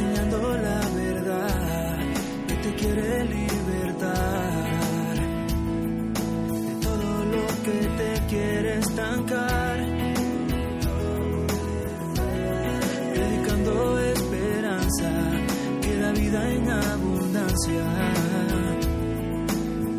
[0.00, 1.98] enseñando la verdad
[2.46, 5.14] que te quiere libertar
[6.66, 9.76] de todo lo que te quiere estancar.
[13.12, 15.10] Predicando esperanza
[15.82, 17.84] que da vida en abundancia.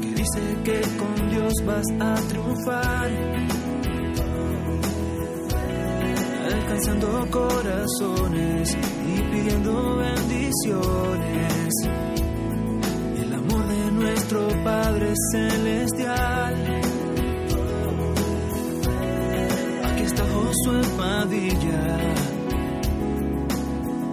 [0.02, 3.10] Que dice que con Dios vas a triunfar.
[6.52, 8.78] alcanzando corazones
[9.32, 11.74] pidiendo bendiciones.
[13.22, 16.82] El amor de nuestro Padre Celestial.
[19.86, 21.98] Aquí está Josué Padilla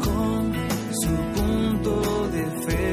[0.05, 0.55] con
[0.92, 2.87] su punto de fe.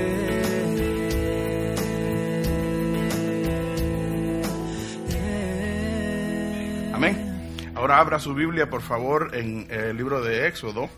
[6.93, 7.15] Amén.
[7.75, 10.89] Ahora abra su Biblia, por favor, en el libro de Éxodo.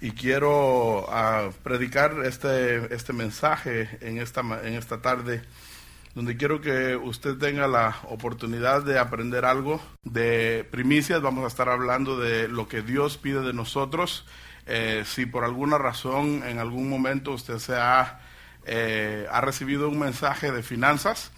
[0.00, 5.42] Y quiero ah, predicar este, este mensaje en esta, en esta tarde,
[6.14, 11.20] donde quiero que usted tenga la oportunidad de aprender algo de primicias.
[11.20, 14.24] Vamos a estar hablando de lo que Dios pide de nosotros.
[14.66, 18.20] Eh, si por alguna razón en algún momento usted se ha,
[18.66, 21.32] eh, ha recibido un mensaje de finanzas,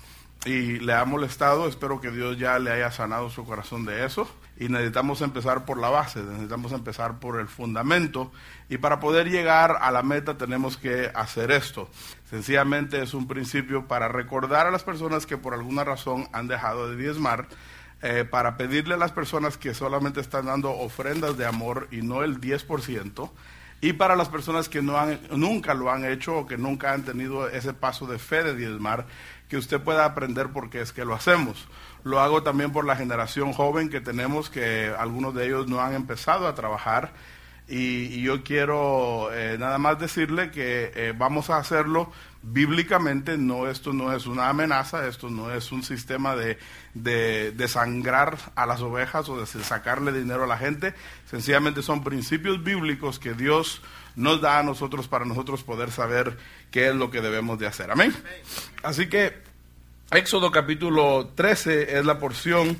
[0.44, 4.28] y le ha molestado, espero que Dios ya le haya sanado su corazón de eso.
[4.60, 8.30] Y necesitamos empezar por la base, necesitamos empezar por el fundamento.
[8.68, 11.88] Y para poder llegar a la meta tenemos que hacer esto.
[12.28, 16.90] Sencillamente es un principio para recordar a las personas que por alguna razón han dejado
[16.90, 17.48] de diezmar,
[18.02, 22.22] eh, para pedirle a las personas que solamente están dando ofrendas de amor y no
[22.22, 23.30] el 10%,
[23.80, 27.04] y para las personas que no han, nunca lo han hecho o que nunca han
[27.04, 29.06] tenido ese paso de fe de diezmar,
[29.48, 31.66] que usted pueda aprender por qué es que lo hacemos.
[32.04, 35.94] Lo hago también por la generación joven que tenemos, que algunos de ellos no han
[35.94, 37.12] empezado a trabajar.
[37.68, 42.10] Y, yo quiero eh, nada más decirle que eh, vamos a hacerlo
[42.42, 46.58] bíblicamente, no, esto no es una amenaza, esto no es un sistema de,
[46.94, 50.94] de, sangrar a las ovejas o de sacarle dinero a la gente,
[51.30, 53.82] sencillamente son principios bíblicos que Dios
[54.16, 56.38] nos da a nosotros para nosotros poder saber
[56.70, 57.90] qué es lo que debemos de hacer.
[57.90, 58.14] Amén.
[58.82, 59.42] Así que
[60.10, 62.76] Éxodo capítulo 13 es la porción.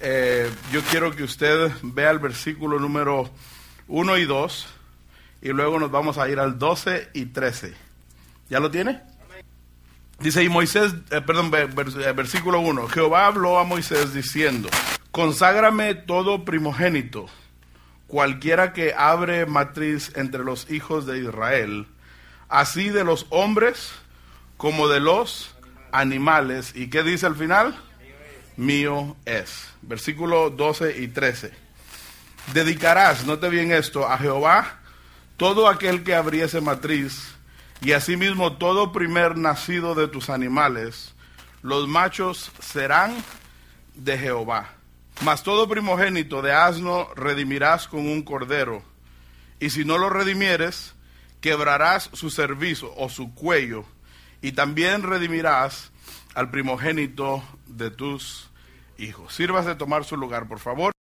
[0.00, 3.30] eh, yo quiero que usted vea el versículo número
[3.88, 4.66] 1 y 2
[5.42, 7.83] y luego nos vamos a ir al 12 y 13.
[8.48, 9.02] ¿Ya lo tiene?
[10.20, 14.68] Dice, y Moisés, eh, perdón, eh, versículo 1, Jehová habló a Moisés diciendo,
[15.10, 17.26] conságrame todo primogénito,
[18.06, 21.86] cualquiera que abre matriz entre los hijos de Israel,
[22.48, 23.92] así de los hombres
[24.56, 25.54] como de los
[25.90, 26.72] animales.
[26.76, 27.76] ¿Y qué dice al final?
[28.56, 29.68] Mío es.
[29.82, 31.50] Versículo 12 y 13.
[32.52, 34.80] Dedicarás, note bien esto, a Jehová
[35.36, 37.34] todo aquel que abriese matriz,
[37.80, 41.14] y asimismo todo primer nacido de tus animales,
[41.62, 43.14] los machos serán
[43.94, 44.70] de Jehová.
[45.22, 48.82] Mas todo primogénito de asno redimirás con un cordero,
[49.60, 50.94] y si no lo redimieres,
[51.40, 53.84] quebrarás su cervizo o su cuello,
[54.42, 55.92] y también redimirás
[56.34, 58.50] al primogénito de tus
[58.98, 59.34] hijos.
[59.34, 60.92] Sírvase de tomar su lugar, por favor.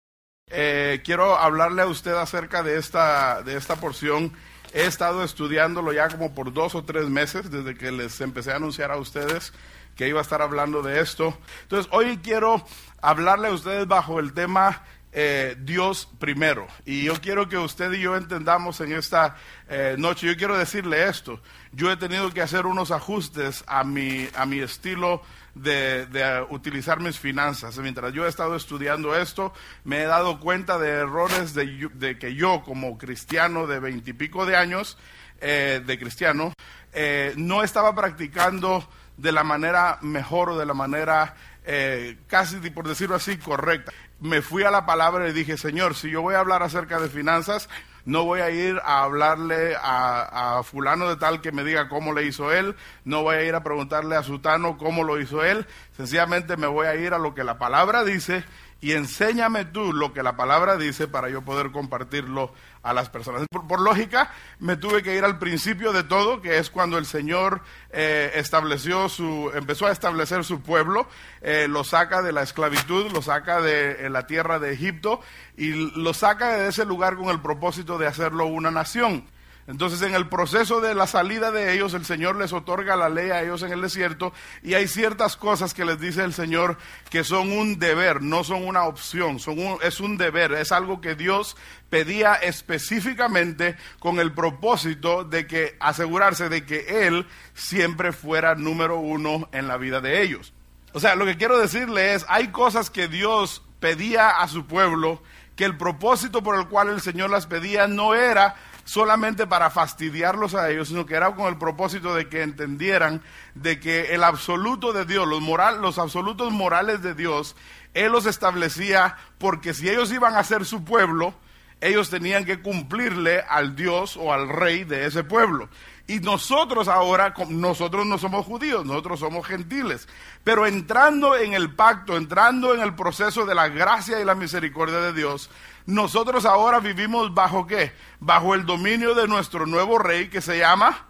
[0.49, 4.33] Eh, quiero hablarle a usted acerca de esta, de esta porción.
[4.73, 8.55] He estado estudiándolo ya como por dos o tres meses desde que les empecé a
[8.55, 9.53] anunciar a ustedes
[9.95, 11.37] que iba a estar hablando de esto.
[11.61, 12.65] Entonces, hoy quiero
[13.01, 16.67] hablarle a ustedes bajo el tema eh, Dios primero.
[16.85, 19.35] Y yo quiero que usted y yo entendamos en esta
[19.69, 21.39] eh, noche, yo quiero decirle esto,
[21.71, 25.21] yo he tenido que hacer unos ajustes a mi, a mi estilo
[25.55, 27.77] de, de utilizar mis finanzas.
[27.77, 29.53] Mientras yo he estado estudiando esto,
[29.83, 34.55] me he dado cuenta de errores de, de que yo como cristiano de veintipico de
[34.55, 34.97] años,
[35.41, 36.53] eh, de cristiano,
[36.93, 38.87] eh, no estaba practicando
[39.17, 41.35] de la manera mejor o de la manera
[41.65, 43.91] eh, casi por decirlo así correcta.
[44.19, 47.09] Me fui a la palabra y dije, Señor, si yo voy a hablar acerca de
[47.09, 47.69] finanzas,
[48.05, 52.25] no voy a ir a hablarle a, fulano de tal que me diga cómo le
[52.25, 55.65] hizo él, no voy a ir a preguntarle a Sutano cómo lo hizo él,
[55.95, 58.43] sencillamente me voy a ir a lo que la palabra dice
[58.83, 62.51] y enséñame tú lo que la palabra dice para yo poder compartirlo
[62.81, 63.47] a las personas.
[63.49, 67.61] Por, lógica, me tuve que ir al principio de todo, que es cuando el Señor
[67.91, 71.07] eh, estableció su, empezó a establecer su pueblo,
[71.41, 75.21] eh, lo saca de la esclavitud, lo saca de la tierra de Egipto
[75.55, 79.23] y lo saca de ese lugar con el propósito de hacerlo una nación.
[79.65, 83.29] Entonces en el proceso de la salida de ellos, el Señor les otorga la ley
[83.29, 86.77] a ellos en el desierto y hay ciertas cosas que les dice el Señor
[87.09, 91.15] que son un deber, no son una opción, son es un deber, es algo que
[91.15, 91.55] Dios
[91.89, 99.47] pedía específicamente con el propósito de que asegurarse de que Él siempre fuera número uno
[99.53, 100.53] en la vida de ellos.
[100.91, 105.21] O sea, lo que quiero decirle es, hay cosas que Dios pedía a su pueblo
[105.55, 110.55] que el propósito por el cual el Señor las pedía no era solamente para fastidiarlos
[110.55, 113.21] a ellos, sino que era con el propósito de que entendieran
[113.55, 117.55] de que el absoluto de Dios, los, moral, los absolutos morales de Dios,
[117.93, 121.33] Él los establecía porque si ellos iban a ser su pueblo,
[121.81, 125.69] ellos tenían que cumplirle al Dios o al rey de ese pueblo.
[126.05, 130.07] Y nosotros ahora, nosotros no somos judíos, nosotros somos gentiles.
[130.43, 134.99] Pero entrando en el pacto, entrando en el proceso de la gracia y la misericordia
[134.99, 135.49] de Dios,
[135.85, 137.93] nosotros ahora vivimos bajo qué?
[138.19, 141.07] Bajo el dominio de nuestro nuevo rey que se llama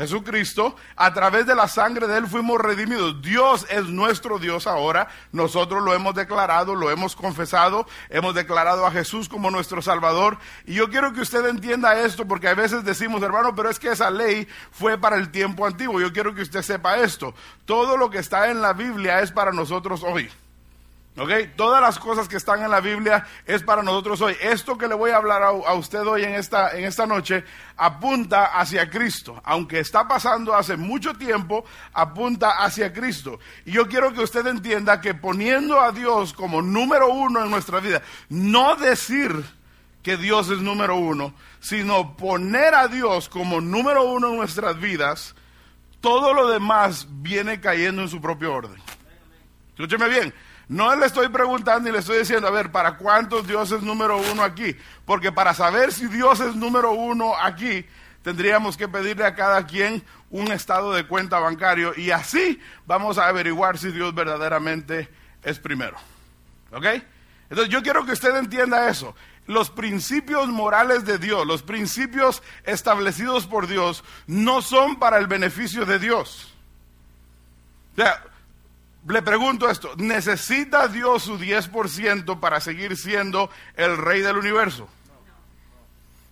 [0.00, 3.20] Jesucristo, a través de la sangre de Él fuimos redimidos.
[3.20, 5.08] Dios es nuestro Dios ahora.
[5.30, 10.38] Nosotros lo hemos declarado, lo hemos confesado, hemos declarado a Jesús como nuestro Salvador.
[10.64, 13.88] Y yo quiero que usted entienda esto porque a veces decimos, hermano, pero es que
[13.88, 16.00] esa ley fue para el tiempo antiguo.
[16.00, 17.34] Yo quiero que usted sepa esto.
[17.66, 20.30] Todo lo que está en la Biblia es para nosotros hoy.
[21.54, 24.34] Todas las cosas que están en la Biblia es para nosotros hoy.
[24.40, 27.44] Esto que le voy a hablar a, usted hoy en esta, en esta noche
[27.76, 29.38] apunta hacia Cristo.
[29.44, 33.38] Aunque está pasando hace mucho tiempo, apunta hacia Cristo.
[33.66, 37.80] Y yo quiero que usted entienda que poniendo a Dios como número uno en nuestra
[37.80, 38.00] vida,
[38.30, 39.44] no decir
[40.02, 45.34] que Dios es número uno, sino poner a Dios como número uno en nuestras vidas,
[46.00, 48.80] todo lo demás viene cayendo en su propio orden.
[49.74, 50.32] Escúcheme bien.
[50.70, 54.18] No le estoy preguntando y le estoy diciendo, a ver, ¿para cuántos Dios es número
[54.18, 54.76] uno aquí?
[55.04, 57.84] Porque para saber si Dios es número uno aquí,
[58.22, 60.00] tendríamos que pedirle a cada quien
[60.30, 65.08] un estado de cuenta bancario y así vamos a averiguar si Dios verdaderamente
[65.42, 65.96] es primero.
[66.70, 66.86] ¿Ok?
[67.50, 69.16] Entonces yo quiero que usted entienda eso.
[69.48, 75.84] Los principios morales de Dios, los principios establecidos por Dios, no son para el beneficio
[75.84, 76.54] de Dios.
[77.94, 78.22] O sea,
[79.06, 84.88] le pregunto esto, ¿necesita Dios su 10% para seguir siendo el rey del universo?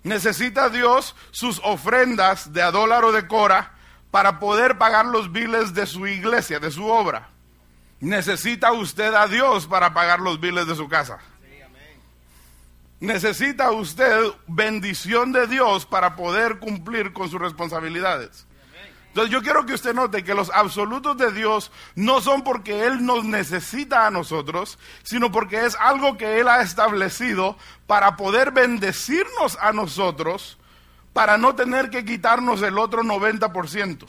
[0.03, 3.73] ¿Necesita Dios sus ofrendas de adólar o de cora
[4.11, 7.29] para poder pagar los biles de su iglesia, de su obra?
[8.01, 11.19] ¿Necesita usted a Dios para pagar los biles de su casa?
[13.01, 18.48] ¿Necesita usted bendición de Dios para poder cumplir con sus responsabilidades?
[19.09, 23.05] Entonces yo quiero que usted note que los absolutos de Dios no son porque Él
[23.05, 27.57] nos necesita a nosotros, sino porque es algo que Él ha establecido
[27.87, 30.59] para poder bendecirnos a nosotros,
[31.13, 34.07] para no tener que quitarnos el otro 90%.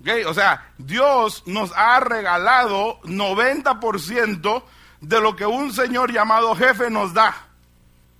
[0.00, 0.24] ¿Okay?
[0.24, 4.62] O sea, Dios nos ha regalado 90%
[5.00, 7.34] de lo que un Señor llamado jefe nos da.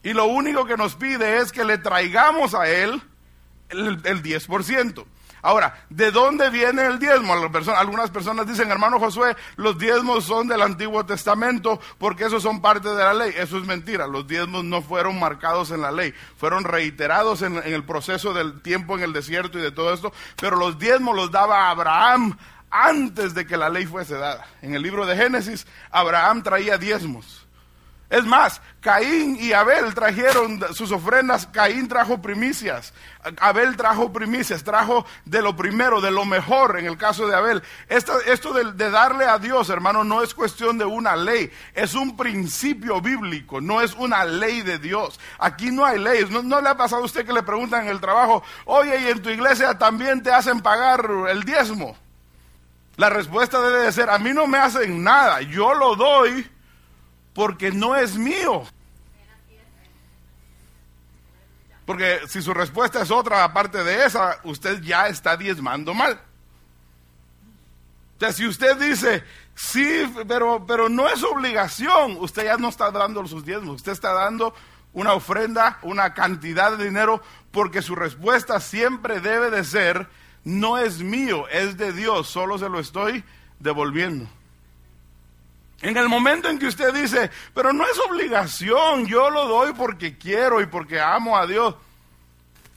[0.03, 3.03] Y lo único que nos pide es que le traigamos a Él
[3.69, 5.05] el, el 10%.
[5.45, 7.35] Ahora, ¿de dónde viene el diezmo?
[7.35, 12.89] Algunas personas dicen, hermano Josué, los diezmos son del Antiguo Testamento porque esos son parte
[12.89, 13.35] de la ley.
[13.37, 14.07] Eso es mentira.
[14.07, 18.63] Los diezmos no fueron marcados en la ley, fueron reiterados en, en el proceso del
[18.63, 20.15] tiempo en el desierto y de todo esto.
[20.41, 22.39] Pero los diezmos los daba Abraham
[22.71, 24.47] antes de que la ley fuese dada.
[24.63, 27.44] En el libro de Génesis, Abraham traía diezmos.
[28.15, 32.95] Es más, Caín y Abel trajeron sus ofrendas, Caín trajo primicias,
[33.41, 37.61] Abel trajo primicias, trajo de lo primero, de lo mejor en el caso de Abel.
[37.89, 43.01] Esto, de, darle a Dios, hermano, no es cuestión de una ley, es un principio
[43.01, 45.19] bíblico, no es una ley de Dios.
[45.41, 47.89] Aquí no hay leyes, no, no le ha pasado a usted que le preguntan en
[47.89, 51.97] el trabajo, oye, ¿y en tu iglesia también te hacen pagar el diezmo?
[52.95, 56.54] La respuesta debe de ser, a mí no me hacen nada, yo lo doy
[57.35, 58.65] porque no es mío.
[61.85, 66.19] Porque si su respuesta es otra aparte de esa, usted ya está diezmando mal.
[68.17, 69.23] O sea, si usted dice,
[69.55, 74.13] sí, pero, pero no es obligación, usted ya no está dando sus diezmos, usted está
[74.13, 74.55] dando
[74.95, 80.09] una ofrenda, una cantidad de dinero, porque su respuesta siempre debe de ser,
[80.45, 83.25] no es mío, es de Dios, solo se lo estoy
[83.59, 84.27] devolviendo.
[85.85, 90.17] En el momento en que usted dice, pero no es obligación, yo lo doy porque
[90.17, 91.75] quiero y porque amo a Dios,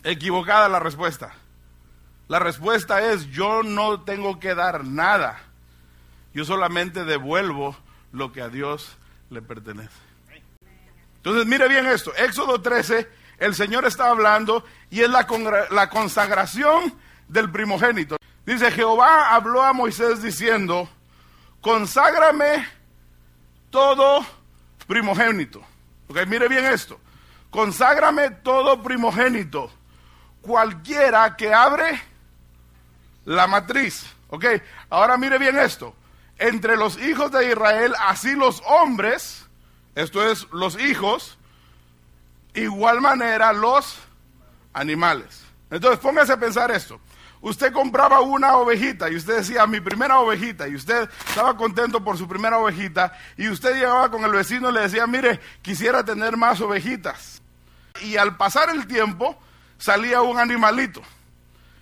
[0.04, 1.34] equivocada la respuesta.
[2.28, 5.40] La respuesta es, yo no tengo que dar nada,
[6.34, 7.78] yo solamente devuelvo
[8.12, 8.98] lo que a Dios
[9.30, 10.02] le pertenece.
[11.16, 15.26] Entonces, mire bien esto, Éxodo 13 el Señor está hablando y es la,
[15.72, 16.94] la consagración
[17.30, 18.18] del primogénito.
[18.46, 20.90] Dice, Jehová habló a Moisés diciendo,
[21.62, 22.77] conságrame
[23.70, 24.26] todo
[24.88, 25.62] primogénito.
[26.08, 27.00] Ok, mire bien esto.
[27.50, 29.72] Conságrame todo primogénito.
[30.42, 32.02] Cualquiera que abre
[33.26, 34.06] la matriz.
[34.30, 34.46] Ok,
[34.90, 35.96] ahora mire bien esto.
[36.38, 39.48] Entre los hijos de Israel, así los hombres,
[39.96, 41.38] esto es los hijos,
[42.54, 43.98] igual manera los
[44.74, 45.44] animales.
[45.72, 47.00] Entonces póngase a pensar esto.
[47.42, 52.18] Usted compraba una ovejita y usted decía, mi primera ovejita, y usted estaba contento por
[52.18, 56.36] su primera ovejita, y usted llegaba con el vecino y le decía, mire, quisiera tener
[56.36, 57.42] más ovejitas.
[58.02, 59.38] Y al pasar el tiempo,
[59.78, 61.02] salía un animalito.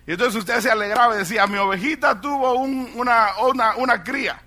[0.06, 4.40] Y entonces usted se alegraba y decía, mi ovejita tuvo una, una, una cría.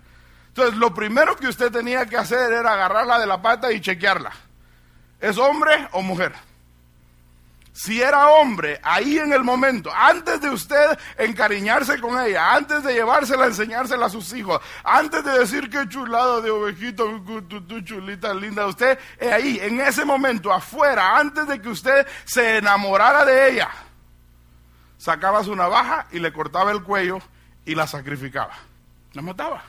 [0.49, 4.31] Entonces lo primero que usted tenía que hacer era agarrarla de la pata y chequearla.
[5.19, 6.33] ¿Es hombre o mujer?
[7.71, 12.93] Si era hombre, ahí en el momento, antes de usted encariñarse con ella, antes de
[12.93, 18.67] llevársela enseñársela a sus hijos, antes de decir qué chulada de ovejito, tu, chulita linda,
[18.67, 23.69] usted eh, ahí, en ese momento, afuera, antes de que usted se enamorara de ella,
[24.97, 27.19] sacaba su navaja y le cortaba el cuello
[27.65, 28.57] y la sacrificaba.
[29.13, 29.63] La mataba.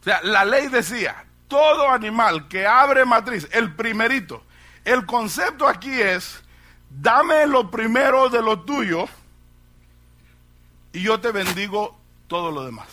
[0.00, 4.42] O sea, la ley decía, todo animal que abre matriz, el primerito,
[4.88, 6.42] el concepto aquí es,
[6.88, 9.06] dame lo primero de lo tuyo
[10.92, 12.86] y yo te bendigo todo lo demás.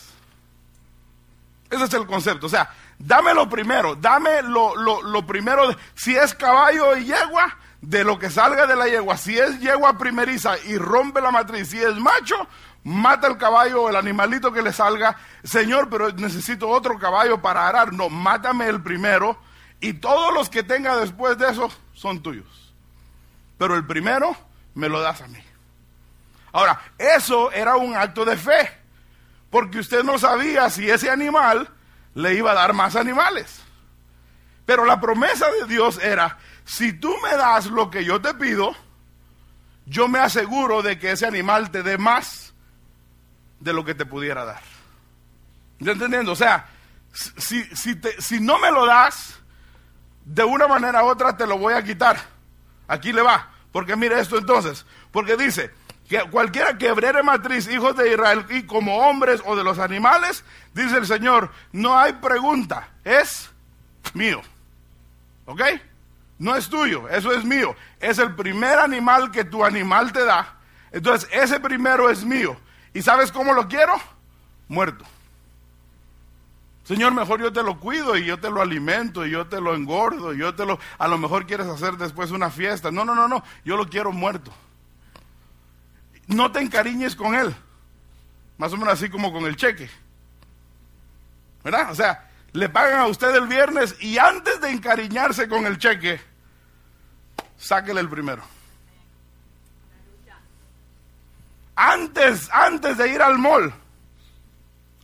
[1.70, 2.48] Ese es el concepto.
[2.48, 8.04] O sea, dame lo primero, dame lo, lo, primero, si es caballo y yegua, de
[8.04, 9.16] lo que salga de la yegua.
[9.16, 12.36] Si es yegua primeriza y rompe la matriz, si es macho,
[12.84, 15.16] mata el caballo o el animalito que le salga.
[15.44, 17.94] Señor, pero necesito otro caballo para arar.
[17.94, 19.38] No, mátame el primero
[19.86, 22.74] y todos los que tenga después de eso son tuyos.
[23.60, 24.36] Pero el primero
[24.74, 25.38] me lo das a mí.
[26.52, 28.72] Ahora, eso era un acto de fe,
[29.52, 31.70] porque usted no sabía si ese animal
[32.16, 33.62] le iba a dar más animales.
[34.66, 38.76] Pero la promesa de Dios era, si tú me das lo que yo te pido,
[39.86, 42.56] yo me aseguro de que ese animal te dé más
[43.60, 44.64] de lo que te pudiera dar.
[45.80, 46.32] ¿Está entendiendo?
[46.32, 46.70] O sea,
[47.14, 49.40] si, si, si no me lo das,
[50.26, 52.18] de una manera u otra te lo voy a quitar.
[52.88, 53.52] Aquí le va.
[53.72, 54.86] Porque mire esto entonces.
[55.12, 55.72] Porque dice
[56.08, 60.98] que cualquiera que matriz, hijos de Israel, y como hombres o de los animales, dice
[60.98, 63.50] el Señor, no hay pregunta, es
[64.14, 64.42] mío.
[65.46, 65.62] ¿Ok?
[66.38, 67.76] No es tuyo, eso es mío.
[68.00, 70.56] Es el primer animal que tu animal te da.
[70.92, 72.58] Entonces, ese primero es mío.
[72.94, 73.94] ¿Y sabes cómo lo quiero?
[74.68, 75.06] Muerto.
[76.86, 79.74] Señor, mejor yo te lo cuido y yo te lo alimento y yo te lo
[79.74, 80.80] engordo y yo te lo...
[81.00, 82.92] A lo mejor quieres hacer después una fiesta.
[82.92, 83.44] No, no, no, no.
[83.64, 84.54] Yo lo quiero muerto.
[86.28, 87.56] No te encariñes con él.
[88.60, 89.90] Más o menos así como con el cheque.
[91.64, 91.90] ¿Verdad?
[91.90, 96.22] O sea, le pagan a usted el viernes y antes de encariñarse con el cheque,
[97.58, 98.44] sáquele el primero.
[101.76, 103.74] Antes, antes de ir al mall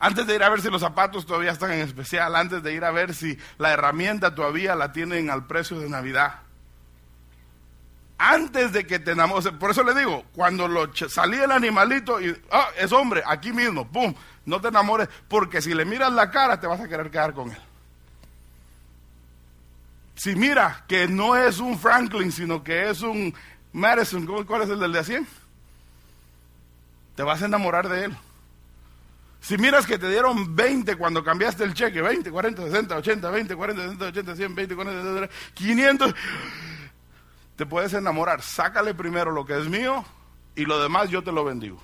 [0.02, 2.84] antes de ir a ver si los zapatos todavía están en especial, antes de ir
[2.84, 6.40] a ver si la herramienta todavía la tienen al precio de Navidad.
[8.18, 12.36] Antes de que te enamores, por eso le digo, cuando lo salí el animalito y
[12.52, 14.12] ah, es hombre, aquí mismo, pum,
[14.48, 17.52] no te enamores, porque si le miras la cara te vas a querer quedar con
[17.52, 17.62] él.
[20.16, 23.36] Si mira que no es un Franklin, sino que es un
[23.72, 25.28] Madison, ¿cuál es el del de 100?
[27.16, 28.18] Te vas a enamorar de él.
[29.42, 33.56] Si miras que te dieron 20 cuando cambiaste el cheque, 20, 40, 60, 80, 20,
[33.56, 36.16] 40, 60, 80, 100, 20, 40, 500,
[37.56, 38.44] te puedes enamorar.
[38.44, 40.06] Sácale primero lo que es mío
[40.56, 41.82] y lo demás yo te lo bendigo.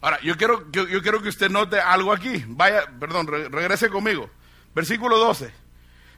[0.00, 2.44] Ahora, yo quiero, yo, quiero que usted note algo aquí.
[2.46, 4.30] Vaya, perdón, regrese conmigo.
[4.76, 5.52] Versículo 12.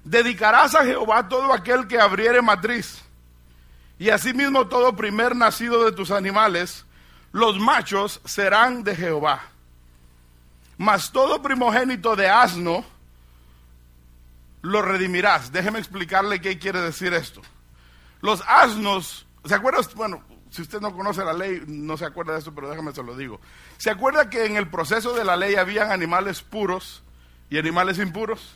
[0.05, 3.03] Dedicarás a Jehová todo aquel que abriere matriz,
[3.99, 6.87] y asimismo todo primer nacido de tus animales,
[7.33, 9.43] los machos serán de Jehová.
[10.79, 12.85] Mas todo primogénito de asno
[14.63, 15.53] lo redimirás.
[15.53, 17.43] Déjeme explicarle qué quiere decir esto.
[18.21, 19.81] Los asnos, ¿se acuerda?
[19.95, 23.03] Bueno, si usted no conoce la ley, no se acuerda de esto, pero déjame se
[23.03, 23.41] lo digo.
[23.79, 27.03] ¿Se acuerda que en el proceso de la ley habían animales puros
[27.49, 28.55] y animales impuros?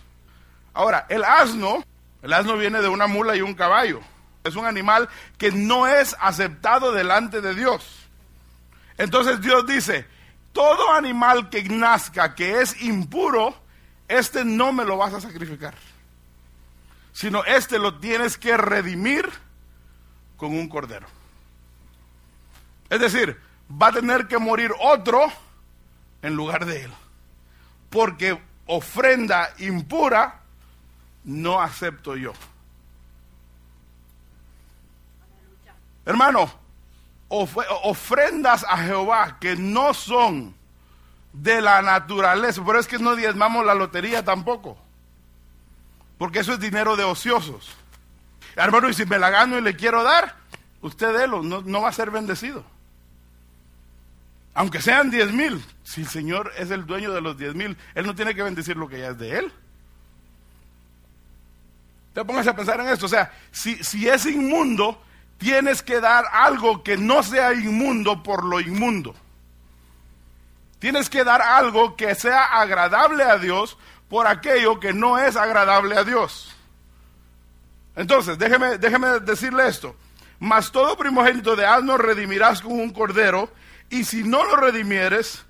[0.73, 1.85] Ahora, el asno,
[2.23, 4.01] el asno viene de una mula y un caballo.
[4.43, 8.04] Es un animal que no es aceptado delante de Dios.
[8.99, 10.07] Entonces Dios dice,
[10.53, 13.55] todo animal que nazca que es impuro,
[14.09, 15.75] este no me lo vas a sacrificar.
[17.13, 19.31] sino este lo tienes que redimir
[20.37, 21.07] con un cordero.
[22.91, 25.21] Es decir, va a tener que morir otro
[26.23, 26.93] en lugar de él.
[27.89, 30.41] Porque ofrenda impura
[31.25, 32.33] no acepto yo.
[36.05, 36.53] Hermano,
[37.29, 40.55] ofrendas a Jehová que no son
[41.33, 44.79] de la naturaleza, pero es que no diezmamos la lotería tampoco,
[46.19, 47.75] porque eso es dinero de ociosos.
[48.57, 50.37] Hermano, y si me la gano y le quiero dar,
[50.81, 52.65] usted délo, no, no va a ser bendecido.
[54.55, 58.07] Aunque sean diez mil, si el Señor es el dueño de los diez mil, Él
[58.07, 59.53] no tiene que bendecir lo que ya es de Él.
[62.15, 63.07] Te pongas a pensar en esto.
[63.07, 65.03] O sea, si, si es inmundo,
[65.39, 69.15] tienes que dar algo que no sea inmundo por lo inmundo.
[70.79, 75.97] Tienes que dar algo que sea agradable a Dios por aquello que no es agradable
[75.97, 76.55] a Dios.
[77.97, 79.97] Entonces, déjeme, déjeme decirle esto.
[80.39, 83.49] Mas todo primogénito de asno redimirás con un cordero,
[83.89, 85.45] y si no lo redimieres,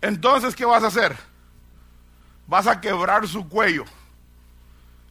[0.00, 1.16] entonces, ¿qué vas a hacer?
[2.46, 3.84] Vas a quebrar su cuello.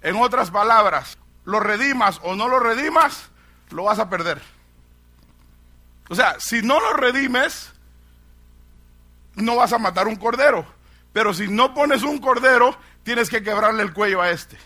[0.02, 3.29] En otras palabras, lo redimas o no lo redimas,
[3.72, 4.42] lo vas a perder.
[6.10, 7.72] O sea, si no lo redimes,
[9.36, 10.66] no vas a matar un cordero.
[11.14, 14.58] Pero si no pones un cordero, tienes que quebrarle el cuello a este.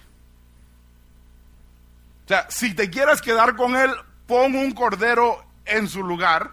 [2.26, 3.92] O sea, si te quieres quedar con él,
[4.28, 6.52] pon un cordero en su lugar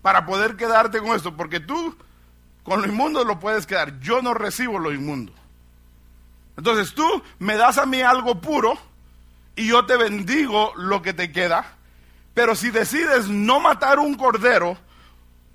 [0.00, 1.36] para poder quedarte con esto.
[1.36, 1.96] Porque tú
[2.62, 3.98] con lo inmundo lo puedes quedar.
[4.00, 5.32] Yo no recibo lo inmundo.
[6.56, 8.78] Entonces tú me das a mí algo puro
[9.56, 11.76] y yo te bendigo lo que te queda.
[12.34, 14.78] Pero si decides no matar un cordero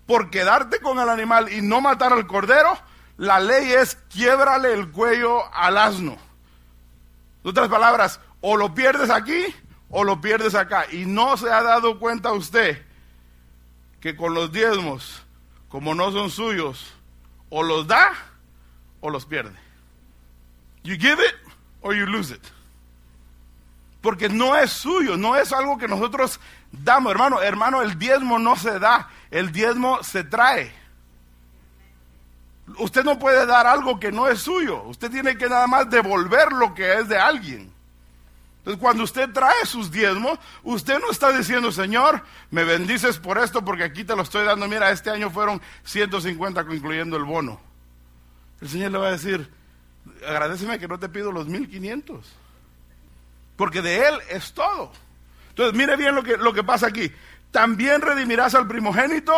[0.05, 2.77] por quedarte con el animal y no matar al cordero,
[3.17, 6.17] la ley es quiebrale el cuello al asno.
[7.43, 9.45] En otras palabras, o lo pierdes aquí
[9.89, 10.85] o lo pierdes acá.
[10.91, 12.85] Y no se ha dado cuenta usted
[13.99, 15.23] que con los diezmos,
[15.69, 16.93] como no son suyos,
[17.49, 18.11] o los da
[19.01, 19.57] o los pierde.
[20.83, 21.35] You give it
[21.81, 22.41] or you lose it.
[24.07, 26.39] Porque no es suyo, no es algo que nosotros
[26.71, 27.41] damos, hermano.
[27.41, 30.71] Hermano, el diezmo no se da, el diezmo se trae.
[32.77, 34.81] Usted no puede dar algo que no es suyo.
[34.83, 37.69] Usted tiene que nada más devolver lo que es de alguien.
[38.59, 43.65] Entonces, cuando usted trae sus diezmos, usted no está diciendo, Señor, me bendices por esto
[43.65, 44.69] porque aquí te lo estoy dando.
[44.69, 47.59] Mira, este año fueron 150 incluyendo el bono.
[48.61, 49.51] El Señor le va a decir,
[50.25, 52.46] agradeceme que no te pido los 1500.
[53.57, 54.93] Porque de Él es todo.
[55.49, 57.11] Entonces, mire bien lo que, lo que pasa aquí.
[57.51, 59.33] También redimirás al primogénito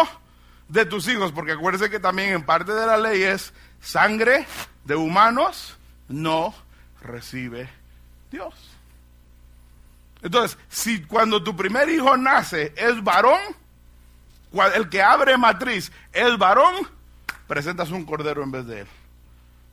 [0.67, 4.45] de tus hijos, porque acuérdese que también en parte de la ley es sangre
[4.84, 5.77] de humanos
[6.08, 6.53] no
[7.01, 7.69] recibe
[8.32, 8.53] Dios.
[10.21, 13.39] Entonces, si cuando tu primer hijo nace es varón,
[14.75, 16.75] el que abre matriz es varón,
[17.47, 18.88] presentas un cordero en vez de él.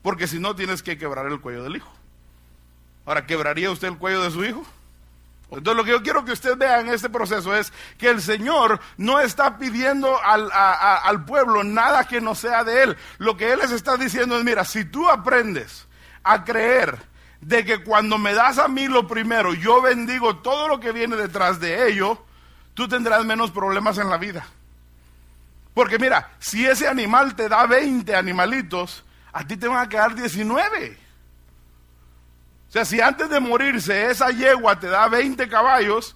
[0.02, 1.92] Porque si no, tienes que quebrar el cuello del hijo.
[3.06, 4.66] Ahora, ¿quebraría usted el cuello de su hijo?
[5.50, 8.80] Entonces lo que yo quiero que usted vea en este proceso es que el Señor
[8.96, 12.96] no está pidiendo al, pueblo nada que no sea de Él.
[13.18, 15.86] Lo que Él les está diciendo es, mira, si tú aprendes
[16.24, 16.98] a creer
[17.40, 21.14] de que cuando me das a mí lo primero, yo bendigo todo lo que viene
[21.14, 22.24] detrás de ello,
[22.74, 24.44] tú tendrás menos problemas en la vida.
[25.74, 30.14] Porque mira, si ese animal te da 20 animalitos, a ti te van a quedar
[30.16, 31.05] 19.
[32.76, 36.14] Sea, si antes de morirse esa yegua te da 20 caballos,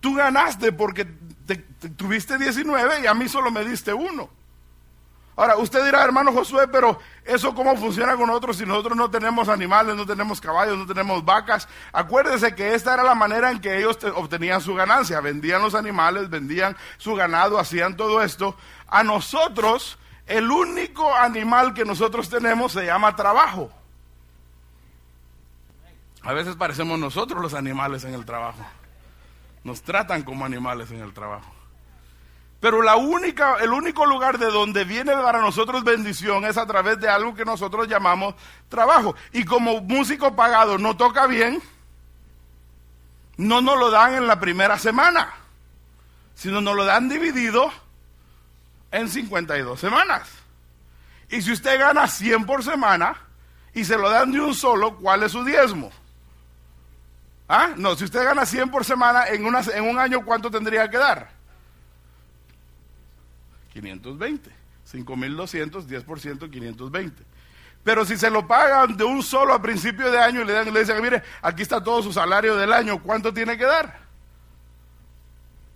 [0.00, 1.06] tú ganaste porque
[1.98, 4.30] tuviste 19 y a mí solo me diste uno.
[5.36, 9.50] Ahora, usted dirá, hermano Josué, pero eso cómo funciona con nosotros si nosotros no tenemos
[9.50, 11.68] animales, no tenemos caballos, no tenemos vacas.
[11.92, 15.20] Acuérdese que esta era la manera en que ellos obtenían su ganancia.
[15.20, 18.56] Vendían los animales, vendían su ganado, hacían todo esto.
[18.88, 23.70] A nosotros, el único animal que nosotros tenemos se llama trabajo.
[26.22, 28.64] A veces parecemos nosotros los animales en el trabajo.
[29.64, 31.50] Nos tratan como animales en el trabajo.
[32.60, 37.00] Pero la única, el único lugar de donde viene para nosotros bendición es a través
[37.00, 38.34] de algo que nosotros llamamos
[38.68, 39.14] trabajo.
[39.32, 41.62] Y como músico pagado no toca bien,
[43.38, 45.32] no nos lo dan en la primera semana,
[46.34, 47.72] sino nos lo dan dividido
[48.90, 50.28] en 52 semanas.
[51.30, 53.16] Y si usted gana 100 por semana
[53.72, 55.90] y se lo dan de un solo, ¿cuál es su diezmo?
[57.52, 57.74] ¿Ah?
[57.76, 60.98] No, si usted gana 100 por semana, en, una, en un año, ¿cuánto tendría que
[60.98, 61.32] dar?
[63.72, 64.48] 520.
[64.84, 67.24] 5200, 10%, 520.
[67.82, 70.72] Pero si se lo pagan de un solo a principio de año y le, dan,
[70.72, 73.98] le dicen, mire, aquí está todo su salario del año, ¿cuánto tiene que dar?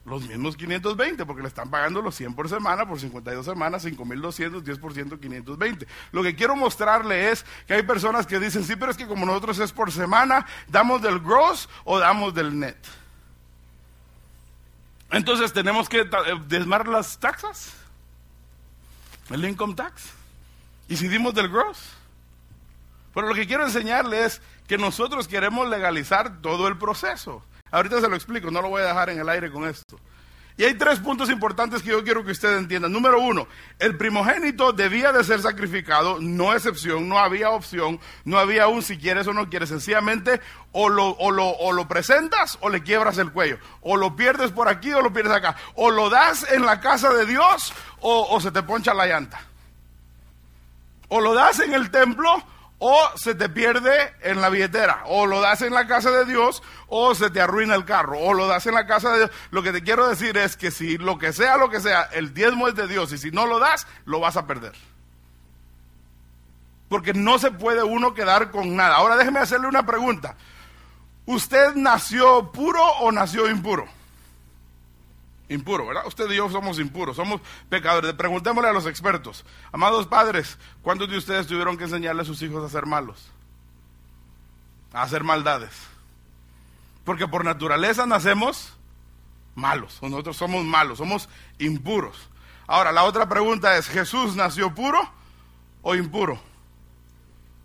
[0.05, 4.63] Los mismos 520, porque le están pagando los 100 por semana, por 52 semanas, 5.200,
[4.63, 5.87] 10%, 520.
[6.13, 9.25] Lo que quiero mostrarle es que hay personas que dicen, sí, pero es que como
[9.25, 12.77] nosotros es por semana, ¿damos del gross o damos del net?
[15.11, 16.07] Entonces tenemos que
[16.49, 17.73] desmar las taxas,
[19.31, 20.11] el income tax.
[20.89, 21.79] ¿Y si dimos del gross?
[23.15, 27.43] Pero lo que quiero enseñarle es que nosotros queremos legalizar todo el proceso.
[27.75, 29.99] Ahorita se lo explico, no lo voy a dejar en el aire con esto.
[30.57, 32.93] Y hay tres puntos importantes que yo quiero que ustedes entiendan.
[32.93, 33.49] Número uno,
[33.81, 38.97] el primogénito debía de ser sacrificado, no excepción, no había opción, no había un si
[38.97, 39.71] quieres o no quieres.
[39.71, 43.59] Sencillamente o lo, o lo, o lo presentas o le quiebras el cuello.
[43.81, 45.57] O lo pierdes por aquí o lo pierdes acá.
[45.75, 49.41] O lo das en la casa de Dios o, o se te poncha la llanta.
[51.09, 52.41] O lo das en el templo
[52.87, 56.63] o se te pierde en la billetera, o lo das en la casa de Dios,
[56.87, 59.31] o se te arruina el carro, o lo das en la casa de Dios.
[59.53, 62.35] Lo que te quiero decir es que si lo que sea, lo que sea, el
[62.35, 64.75] diezmo es de Dios, y si no lo das, lo vas a perder.
[66.91, 68.97] Porque no se puede uno quedar con nada.
[68.97, 70.37] Ahora déjeme hacerle una pregunta.
[71.25, 73.89] ¿Usted nació puro o nació impuro?
[75.55, 76.07] Impuro, ¿verdad?
[76.07, 78.13] Usted y yo somos impuros, somos pecadores.
[78.15, 79.45] Preguntémosle a los expertos.
[79.73, 83.29] Amados padres, ¿cuántos de ustedes tuvieron que enseñarle a sus hijos a ser malos?
[84.93, 85.73] A hacer maldades.
[87.05, 88.75] Porque por naturaleza nacemos
[89.55, 89.99] malos.
[90.03, 92.29] Nosotros somos malos, somos impuros.
[92.67, 94.99] Ahora, la otra pregunta es, ¿Jesús nació puro
[95.83, 96.41] o impuro?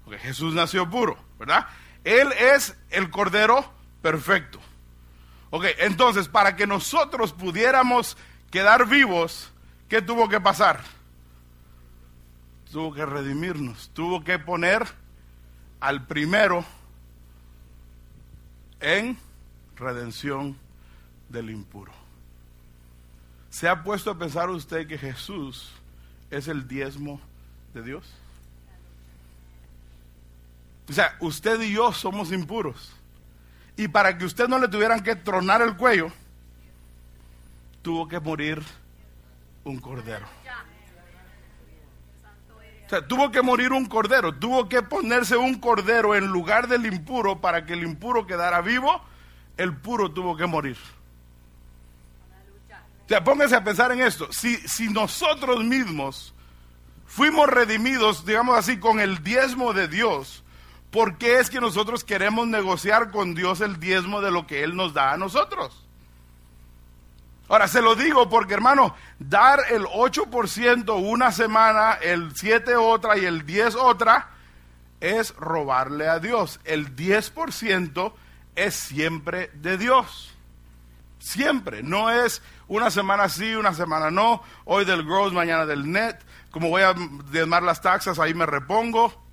[0.04, 1.68] Porque Jesús nació puro, ¿verdad?
[2.04, 3.72] Él es el Cordero
[4.02, 4.60] perfecto.
[5.52, 8.18] Ok, entonces para que nosotros pudiéramos
[8.52, 9.52] quedar vivos,
[9.88, 10.82] ¿qué tuvo que pasar?
[12.72, 14.86] Tuvo que redimirnos, tuvo que poner
[15.80, 16.64] al primero
[18.80, 19.18] en
[19.76, 20.56] redención
[21.30, 21.92] del impuro.
[23.50, 25.72] ¿Se ha puesto a pensar usted que Jesús
[26.30, 27.20] es el diezmo
[27.74, 28.06] de Dios?
[30.88, 32.94] O sea, usted y yo somos impuros.
[33.80, 36.12] Y para que usted no le tuvieran que tronar el cuello,
[37.82, 38.62] tuvo que morir
[39.64, 40.28] un cordero.
[42.86, 46.88] O sea, tuvo que morir un cordero, tuvo que ponerse un cordero en lugar del
[46.88, 49.02] impuro para que el impuro quedara vivo,
[49.56, 50.76] el puro tuvo que morir.
[53.06, 54.28] O sea, póngase a pensar en esto.
[54.34, 56.34] Si, si nosotros mismos
[57.06, 60.44] fuimos redimidos, digamos así, con el diezmo de Dios,
[60.92, 64.76] ¿Por qué es que nosotros queremos negociar con Dios el diezmo de lo que Él
[64.76, 65.86] nos da a nosotros?
[67.48, 73.26] Ahora, se lo digo porque, hermano, dar el 8% una semana, el 7 otra y
[73.26, 74.30] el 10 otra,
[75.00, 76.60] es robarle a Dios.
[76.64, 78.14] El 10%
[78.56, 80.36] es siempre de Dios.
[81.20, 81.84] Siempre.
[81.84, 84.44] No es una semana sí, una semana no.
[84.66, 86.18] Hoy del gross, mañana del net.
[86.52, 86.96] Como voy a
[87.32, 89.29] diezmar las taxas, ahí me repongo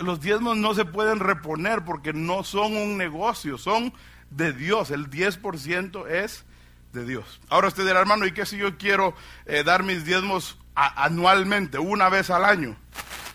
[0.00, 3.92] los diezmos no se pueden reponer porque no son un negocio, son
[4.30, 4.90] de Dios.
[4.90, 6.44] El 10% es
[6.92, 7.40] de Dios.
[7.48, 9.14] Ahora usted dirá, hermano, ¿y qué si yo quiero
[9.46, 12.76] eh, dar mis diezmos anualmente, una vez al año?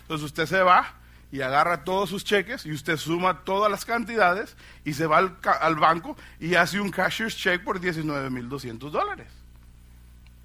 [0.02, 0.94] Entonces usted se va
[1.32, 5.76] y agarra todos sus cheques y usted suma todas las cantidades y se va al,
[5.76, 9.28] banco y hace un cashier's check por 19.200 dólares.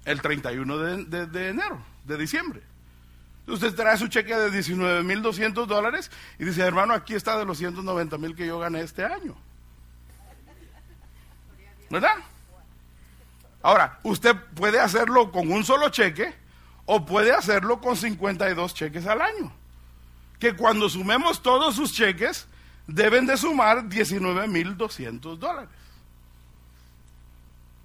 [0.04, 2.71] El 31 de enero, de diciembre.
[3.46, 8.16] Usted trae su cheque de 19.200 dólares y dice, hermano, aquí está de los 190
[8.18, 9.36] mil que yo gané este año.
[11.90, 12.14] ¿Verdad?
[13.62, 16.34] Ahora, usted puede hacerlo con un solo cheque
[16.86, 19.52] o puede hacerlo con 52 cheques al año.
[20.38, 22.46] Que cuando sumemos todos sus cheques,
[22.86, 25.68] deben de sumar 19.200 dólares.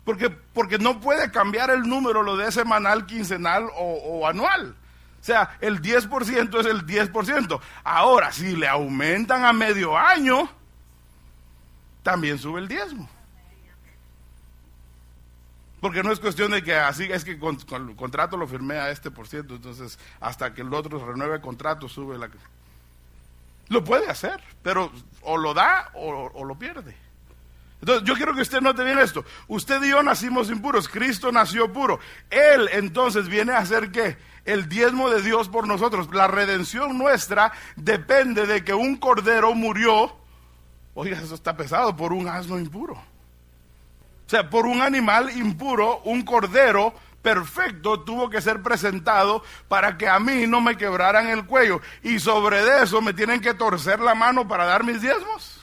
[0.06, 4.76] Porque, porque no puede cambiar el número, lo de semanal, quincenal o anual.
[5.28, 7.60] Sea, el 10% es el 10%.
[7.84, 10.50] Ahora, si le aumentan a medio año,
[12.02, 13.10] también sube el diezmo.
[15.82, 18.90] Porque no es cuestión de que así, es que con, el contrato lo firmé a
[18.90, 22.30] este por ciento, entonces hasta que el otro renueve el contrato sube la...
[23.68, 26.96] Lo puede hacer, pero o lo da o, o lo pierde.
[27.82, 29.26] Entonces, yo quiero que usted note bien esto.
[29.50, 32.00] Usted y yo nacimos impuros, Cristo nació puro.
[32.30, 34.18] Él entonces viene a hacer qué?
[34.48, 36.08] El diezmo de Dios por nosotros.
[36.12, 40.16] La redención nuestra depende de que un cordero murió,
[40.96, 42.94] oiga, eso está pesado, por un asno impuro.
[42.94, 50.08] O sea, por un animal impuro, un cordero perfecto tuvo que ser presentado para que
[50.08, 51.82] a mí no me quebraran el cuello.
[52.02, 55.57] Y sobre eso me tienen que torcer la mano para dar mis diezmos.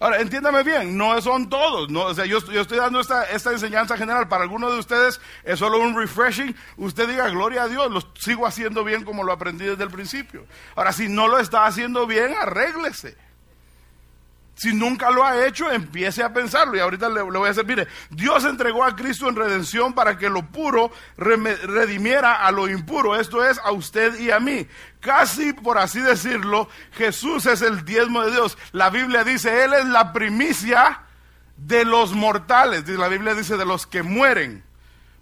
[0.00, 1.90] Ahora, entiéndame bien, no son todos.
[1.90, 4.28] No, o sea, yo, yo estoy dando esta, esta, enseñanza general.
[4.28, 6.56] Para algunos de ustedes es solo un refreshing.
[6.78, 10.46] Usted diga, gloria a Dios, lo sigo haciendo bien como lo aprendí desde el principio.
[10.74, 13.14] Ahora, si no lo está haciendo bien, arréglese.
[14.60, 16.76] Si nunca lo ha hecho, empiece a pensarlo.
[16.76, 20.28] Y ahorita le, voy a decir, mire, Dios entregó a Cristo en redención para que
[20.28, 23.18] lo puro redimiera a lo impuro.
[23.18, 24.66] Esto es a usted y a mí.
[25.00, 28.58] Casi por así decirlo, Jesús es el diezmo de Dios.
[28.72, 31.04] La Biblia dice, Él es la primicia
[31.56, 32.86] de los mortales.
[32.86, 34.62] La Biblia dice de los que mueren.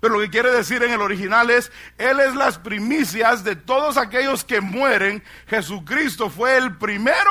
[0.01, 3.99] Pero lo que quiere decir en el original es, Él es las primicias de todos
[3.99, 5.23] aquellos que mueren.
[5.47, 7.31] Jesucristo fue el primero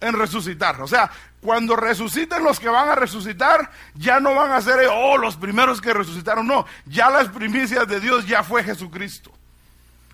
[0.00, 0.80] en resucitar.
[0.82, 5.16] O sea, cuando resuciten los que van a resucitar, ya no van a ser, oh,
[5.16, 6.46] los primeros que resucitaron.
[6.46, 9.32] No, ya las primicias de Dios ya fue Jesucristo.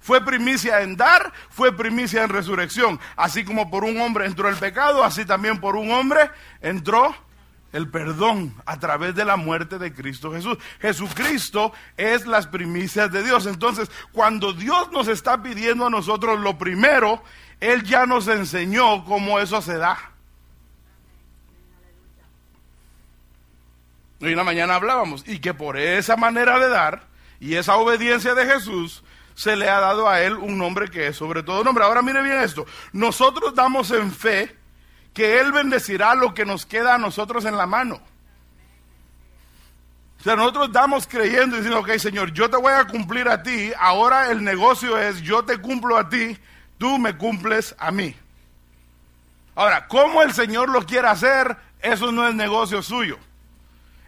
[0.00, 2.98] Fue primicia en dar, fue primicia en resurrección.
[3.16, 7.14] Así como por un hombre entró el pecado, así también por un hombre entró
[7.72, 10.58] el perdón a través de la muerte de Cristo Jesús.
[10.80, 13.46] Jesucristo es las primicias de Dios.
[13.46, 17.22] Entonces, cuando Dios nos está pidiendo a nosotros lo primero,
[17.60, 20.12] Él ya nos enseñó cómo eso se da.
[24.20, 27.08] Hoy en la mañana hablábamos y que por esa manera de dar
[27.40, 29.02] y esa obediencia de Jesús,
[29.34, 31.84] se le ha dado a él un nombre que es sobre todo nombre.
[31.84, 34.56] Ahora mire bien esto, nosotros damos en fe
[35.14, 38.00] que él bendecirá lo que nos queda a nosotros en la mano.
[40.20, 43.42] O sea, nosotros damos creyendo y diciendo, ok Señor, yo te voy a cumplir a
[43.42, 46.38] ti, ahora el negocio es yo te cumplo a ti,
[46.78, 48.14] tú me cumples a mí.
[49.54, 51.56] Ahora, ¿cómo el Señor lo quiere hacer?
[51.80, 53.18] Eso no es negocio suyo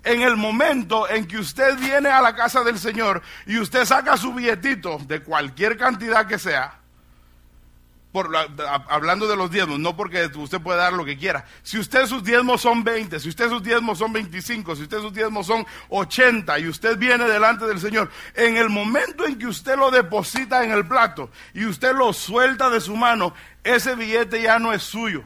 [0.04, 4.16] en el momento en que usted viene a la casa del Señor y usted saca
[4.16, 6.78] su billetito de cualquier cantidad que sea,
[8.88, 11.44] hablando de los diezmos, no porque usted puede dar lo que quiera.
[11.62, 15.12] Si usted sus diezmos son 20, si usted sus diezmos son 25, si usted sus
[15.12, 19.76] diezmos son 80 y usted viene delante del Señor, en el momento en que usted
[19.76, 24.58] lo deposita en el plato y usted lo suelta de su mano, ese billete ya
[24.58, 25.22] no es suyo.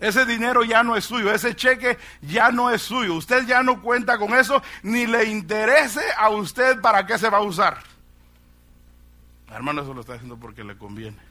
[0.00, 3.14] Ese dinero ya no es suyo, ese cheque ya no es suyo.
[3.14, 7.38] Usted ya no cuenta con eso, ni le interese a usted para qué se va
[7.38, 7.78] a usar.
[9.50, 11.27] Hermano, eso lo está haciendo porque le conviene.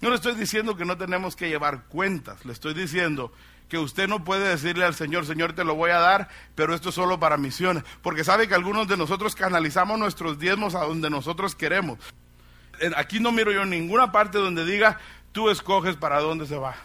[0.00, 3.32] No le estoy diciendo que no tenemos que llevar cuentas, le estoy diciendo
[3.68, 6.90] que usted no puede decirle al Señor, Señor, te lo voy a dar, pero esto
[6.90, 11.10] es solo para misiones, porque sabe que algunos de nosotros canalizamos nuestros diezmos a donde
[11.10, 11.98] nosotros queremos.
[12.96, 15.00] Aquí no miro yo ninguna parte donde diga,
[15.32, 16.76] tú escoges para dónde se va.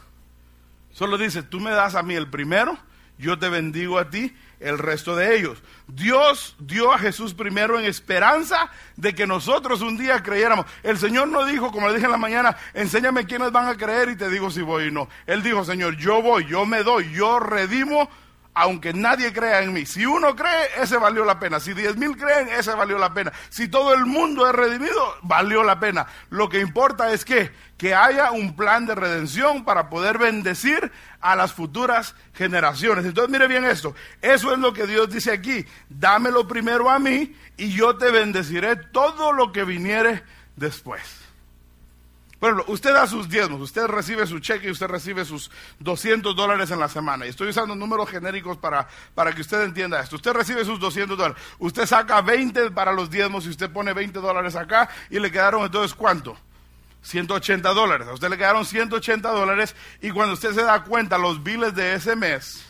[0.92, 2.78] Solo dice, tú me das a mí el primero,
[3.18, 5.62] yo te bendigo a ti el resto de ellos.
[5.88, 10.66] Dios dio a Jesús primero en esperanza de que nosotros un día creyéramos.
[10.84, 14.10] El Señor no dijo, como le dije en la mañana, enséñame quiénes van a creer
[14.10, 15.10] y te digo si voy o no.
[15.26, 18.10] Él dijo, Señor, yo voy, yo me doy, yo redimo
[18.54, 19.86] aunque nadie crea en mí.
[19.86, 21.60] Si uno cree, ese valió la pena.
[21.60, 23.32] Si diez mil creen, ese valió la pena.
[23.50, 26.08] Si todo el mundo es redimido, valió la pena.
[26.30, 31.36] Lo que importa es que, que haya un plan de redención para poder bendecir a
[31.36, 33.06] las futuras generaciones.
[33.06, 33.96] Entonces mire bien esto.
[34.22, 35.66] Eso es lo que Dios dice aquí.
[35.90, 40.24] Dámelo primero a mí y yo te bendeciré todo lo que viniere
[40.56, 41.21] después.
[42.42, 46.72] Bueno, usted da sus diezmos, usted recibe su cheque y usted recibe sus 200 dólares
[46.72, 47.28] en la semana.
[47.28, 50.16] Y estoy usando números genéricos para, para que usted entienda esto.
[50.16, 51.42] Usted recibe sus 200 dólares.
[51.60, 55.64] Usted saca 20 para los diezmos y usted pone 20 dólares acá y le quedaron
[55.64, 56.36] entonces ¿cuánto?
[57.04, 58.08] 180 dólares.
[58.08, 61.94] A usted le quedaron 180 dólares y cuando usted se da cuenta los biles de
[61.94, 62.66] ese mes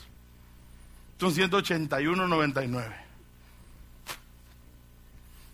[1.18, 2.94] son 181.99.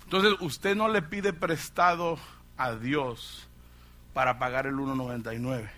[0.06, 2.18] Entonces usted no le pide prestado
[2.58, 3.47] a Dios
[4.18, 5.70] para pagar el 1.99.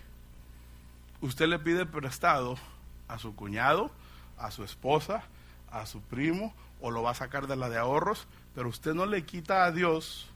[1.20, 2.56] Usted le pide prestado
[3.06, 3.90] a su cuñado,
[4.38, 5.24] a su esposa,
[5.70, 9.04] a su primo, o lo va a sacar de la de ahorros, pero usted no
[9.04, 10.26] le quita a Dios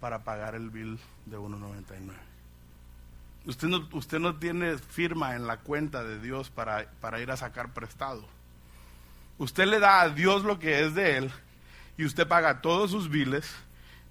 [0.00, 2.10] para pagar el bill de 1.99.
[3.46, 7.36] Usted no, usted no tiene firma en la cuenta de Dios para, para ir a
[7.36, 8.26] sacar prestado.
[9.38, 11.30] Usted le da a Dios lo que es de Él
[11.96, 13.48] y usted paga todos sus biles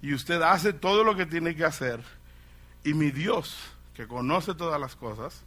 [0.00, 2.02] y usted hace todo lo que tiene que hacer
[2.84, 3.56] y mi Dios,
[3.94, 5.42] que conoce todas las cosas,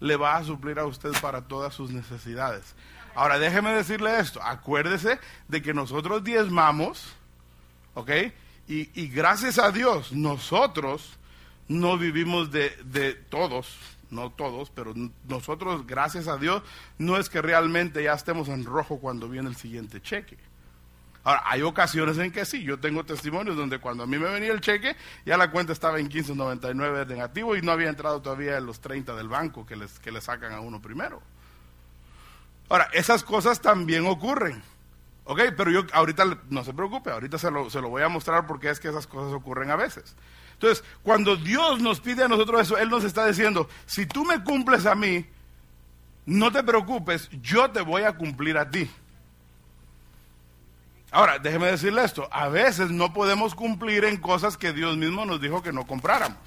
[0.00, 2.74] le va a suplir a usted para todas sus necesidades.
[3.14, 7.12] Ahora déjeme decirle esto, acuérdese de que nosotros diezmamos,
[7.94, 8.10] ¿ok?
[8.68, 11.18] Y, gracias a Dios, nosotros
[11.68, 13.76] no vivimos de, de todos,
[14.10, 14.94] no todos, pero
[15.28, 16.62] nosotros, gracias a Dios,
[16.96, 20.38] no es que realmente ya estemos en rojo cuando viene el siguiente cheque.
[21.24, 24.52] Ahora, hay ocasiones en que sí, yo tengo testimonios donde cuando a mí me venía
[24.52, 28.66] el cheque, ya la cuenta estaba en 15.99 negativo y no había entrado todavía en
[28.66, 31.22] los 30 del banco que, les, que le sacan a uno primero.
[32.68, 34.62] Ahora, esas cosas también ocurren.
[35.24, 38.46] Ok, pero yo ahorita no se preocupe, ahorita se lo, se lo voy a mostrar
[38.48, 40.16] porque es que esas cosas ocurren a veces.
[40.54, 44.42] Entonces, cuando Dios nos pide a nosotros eso, Él nos está diciendo, si tú me
[44.42, 45.24] cumples a mí,
[46.26, 48.90] no te preocupes, yo te voy a cumplir a ti.
[51.12, 55.42] Ahora, déjeme decirle esto, a veces no podemos cumplir en cosas que Dios mismo nos
[55.42, 56.40] dijo que no compráramos.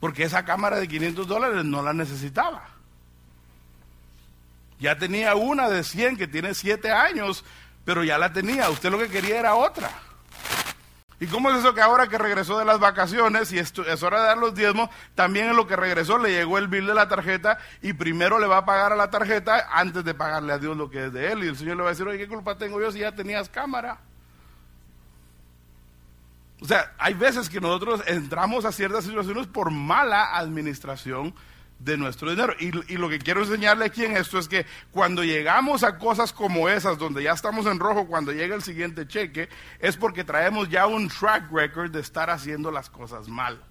[0.00, 2.66] Porque esa cámara de 500 dólares no la necesitaba.
[4.80, 7.44] Ya tenía una de 100 que tiene 7 años,
[7.84, 8.70] pero ya la tenía.
[8.70, 9.90] Usted lo que quería era otra.
[11.20, 14.26] ¿Y cómo es eso que ahora que regresó de las vacaciones y es hora de
[14.26, 17.58] dar los diezmos, también en lo que regresó le llegó el bill de la tarjeta
[17.82, 20.90] y primero le va a pagar a la tarjeta antes de pagarle a Dios lo
[20.90, 21.44] que es de él?
[21.44, 23.48] Y el Señor le va a decir, oye, ¿qué culpa tengo yo si ya tenías
[23.48, 23.98] cámara?
[26.60, 31.34] O sea, hay veces que nosotros entramos a ciertas situaciones por mala administración
[31.84, 32.54] de nuestro dinero.
[32.58, 36.68] Y, lo que quiero enseñarle aquí en esto es que cuando llegamos a cosas como
[36.68, 40.86] esas, donde ya estamos en rojo, cuando llega el siguiente cheque, es porque traemos ya
[40.86, 43.62] un track record de estar haciendo las cosas mal.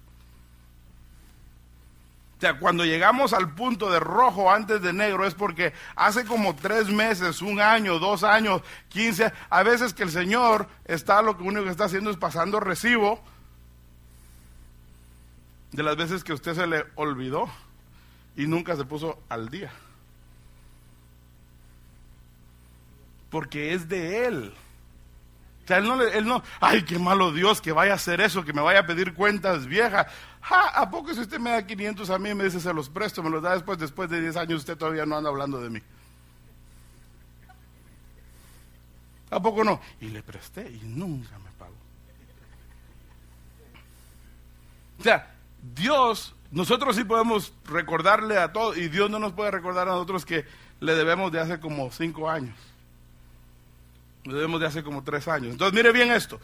[2.36, 6.54] O sea, cuando llegamos al punto de rojo antes de negro es porque hace como
[6.54, 11.64] tres meses, un año, dos años, quince, a veces que el Señor está, lo único
[11.64, 13.20] que está haciendo es pasando recibo
[15.72, 17.48] de las veces que usted se le olvidó
[18.36, 19.72] y nunca se puso al día.
[23.30, 24.54] Porque es de Él.
[25.64, 28.44] O sea, él no, él no, ay, qué malo Dios que vaya a hacer eso,
[28.44, 30.06] que me vaya a pedir cuentas viejas.
[30.42, 33.22] ¿A poco si usted me da 500 a mí y me dice se los presto,
[33.22, 35.80] me los da después, después de 10 años, usted todavía no anda hablando de mí?
[39.30, 39.80] ¿A poco no?
[40.02, 41.74] Y le presté y nunca me pagó.
[45.00, 45.34] O sea,
[45.74, 50.24] Dios nosotros sí podemos recordarle a todos, y Dios no nos puede recordar a nosotros
[50.24, 50.44] que
[50.78, 52.54] le debemos de hace como cinco años.
[54.22, 55.50] Le debemos de hace como tres años.
[55.50, 56.40] Entonces, mire bien esto.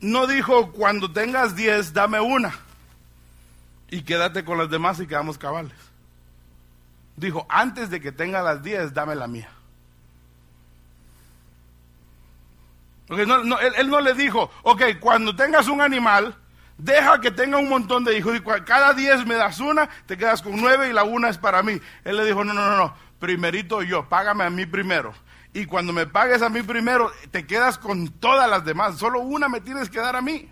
[0.00, 2.52] No dijo, cuando tengas diez, dame una.
[3.90, 5.78] Y quédate con las demás y quedamos cabales.
[7.14, 9.50] Dijo, antes de que tenga las diez, dame la mía.
[13.08, 16.34] no, él, él no le dijo, ok, cuando tengas un animal,
[16.78, 20.40] Deja que tenga un montón de hijos y cada diez me das una, te quedas
[20.40, 21.80] con nueve y la una es para mí.
[22.04, 25.12] Él le dijo, no, no, no, no, primerito yo, págame a mí primero.
[25.52, 28.96] Y cuando me pagues a mí primero, te quedas con todas las demás.
[28.96, 30.48] Solo una me tienes que dar a mí.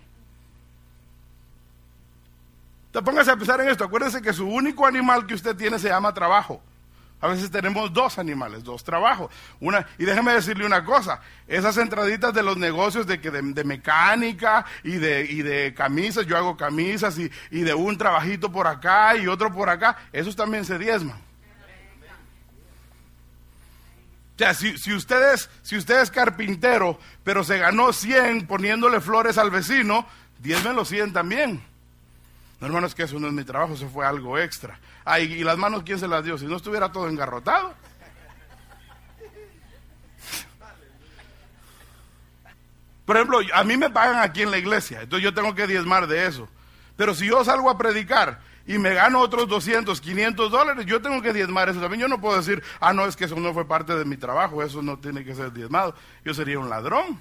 [2.91, 3.85] Te pongas a pensar en esto.
[3.85, 6.61] Acuérdese que su único animal que usted tiene se llama trabajo.
[7.19, 9.31] A veces tenemos dos animales, dos trabajos.
[9.59, 14.65] Una, y déjeme decirle una cosa, esas entraditas de los negocios de, que de, mecánica
[14.83, 19.15] y de, y de camisas, yo hago camisas y, y de un trabajito por acá
[19.17, 21.27] y otro por acá, esos también se diezman.
[24.35, 29.01] O sea, si, si, usted es, si usted es carpintero, pero se ganó 100 poniéndole
[29.01, 30.05] flores al vecino,
[30.37, 31.63] diezmen los 100 también.
[32.59, 34.79] No, hermano, es que eso no es mi trabajo, eso fue algo extra.
[35.05, 36.37] Ay, ¿y las manos quién se las dio?
[36.37, 37.73] Si no estuviera todo engarrotado.
[43.05, 46.07] Por ejemplo, a mí me pagan aquí en la iglesia, entonces yo tengo que diezmar
[46.07, 46.49] de eso.
[46.97, 51.21] Pero si yo salgo a predicar y me gano otros 200, 500 dólares, yo tengo
[51.21, 52.01] que diezmar eso también.
[52.01, 54.61] Yo no puedo decir, ah, no, es que eso no fue parte de mi trabajo,
[54.61, 55.95] eso no tiene que ser diezmado.
[56.25, 57.17] Yo sería un ladrón.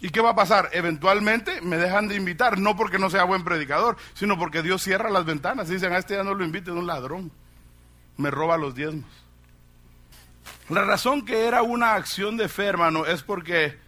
[0.00, 0.70] ¿Y qué va a pasar?
[0.72, 5.10] Eventualmente me dejan de invitar, no porque no sea buen predicador, sino porque Dios cierra
[5.10, 5.68] las ventanas.
[5.68, 7.32] Dicen, a este ya no lo invite, es un ladrón.
[8.16, 9.10] Me roba los diezmos.
[10.68, 13.78] La razón que era una acción de fe, hermano, es porque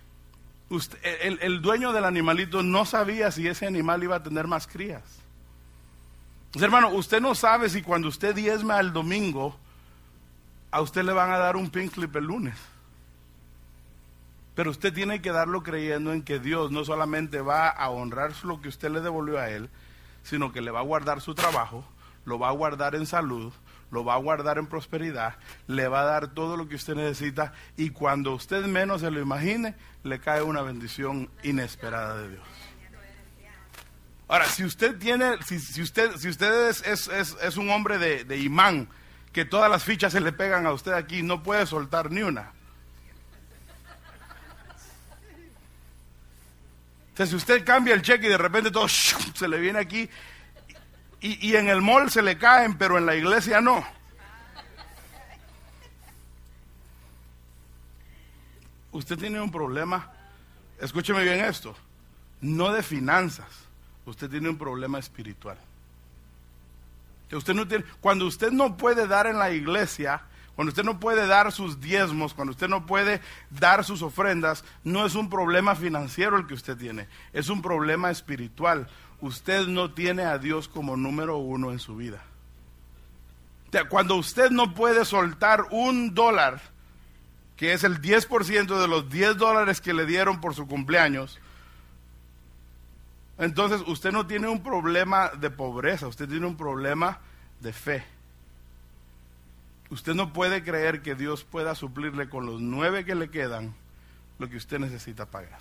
[1.22, 5.02] el, el, dueño del animalito no sabía si ese animal iba a tener más crías.
[6.60, 9.56] hermano, usted no sabe si cuando usted diezma el domingo,
[10.70, 12.54] a usted le van a dar un pink clip el lunes.
[14.60, 18.60] Pero usted tiene que darlo creyendo en que Dios no solamente va a honrar lo
[18.60, 19.70] que usted le devolvió a Él,
[20.22, 21.82] sino que le va a guardar su trabajo,
[22.26, 23.54] lo va a guardar en salud,
[23.90, 25.36] lo va a guardar en prosperidad,
[25.66, 29.22] le va a dar todo lo que usted necesita y cuando usted menos se lo
[29.22, 32.46] imagine, le cae una bendición inesperada de Dios.
[34.28, 38.90] Ahora, si usted tiene, si, usted, si usted es, un hombre de imán,
[39.32, 42.59] que todas las fichas se le pegan a usted aquí, no puede soltar ni una.
[47.26, 50.08] Si usted cambia el cheque y de repente todo se le viene aquí
[51.22, 53.84] y, en el mall se le caen, pero en la iglesia no.
[58.92, 60.10] usted tiene un problema,
[60.80, 61.76] escúcheme bien esto,
[62.40, 63.46] no de finanzas,
[64.04, 65.58] usted tiene un problema espiritual.
[67.30, 70.22] Usted no tiene, cuando usted no puede dar en la iglesia,
[70.60, 75.06] cuando usted no puede dar sus diezmos, cuando usted no puede dar sus ofrendas, no
[75.06, 78.86] es un problema financiero el que usted tiene, es un problema espiritual.
[79.22, 82.22] Usted no tiene a Dios como número uno en su vida.
[83.88, 86.60] Cuando usted no puede soltar un dólar,
[87.56, 91.40] que es el 10% de los 10 dólares que le dieron por su cumpleaños,
[93.38, 97.18] entonces usted no tiene un problema de pobreza, usted tiene un problema
[97.60, 98.19] de fe.
[99.90, 103.74] Usted no puede creer que Dios pueda suplirle con los nueve que le quedan
[104.38, 105.58] lo que usted necesita pagar.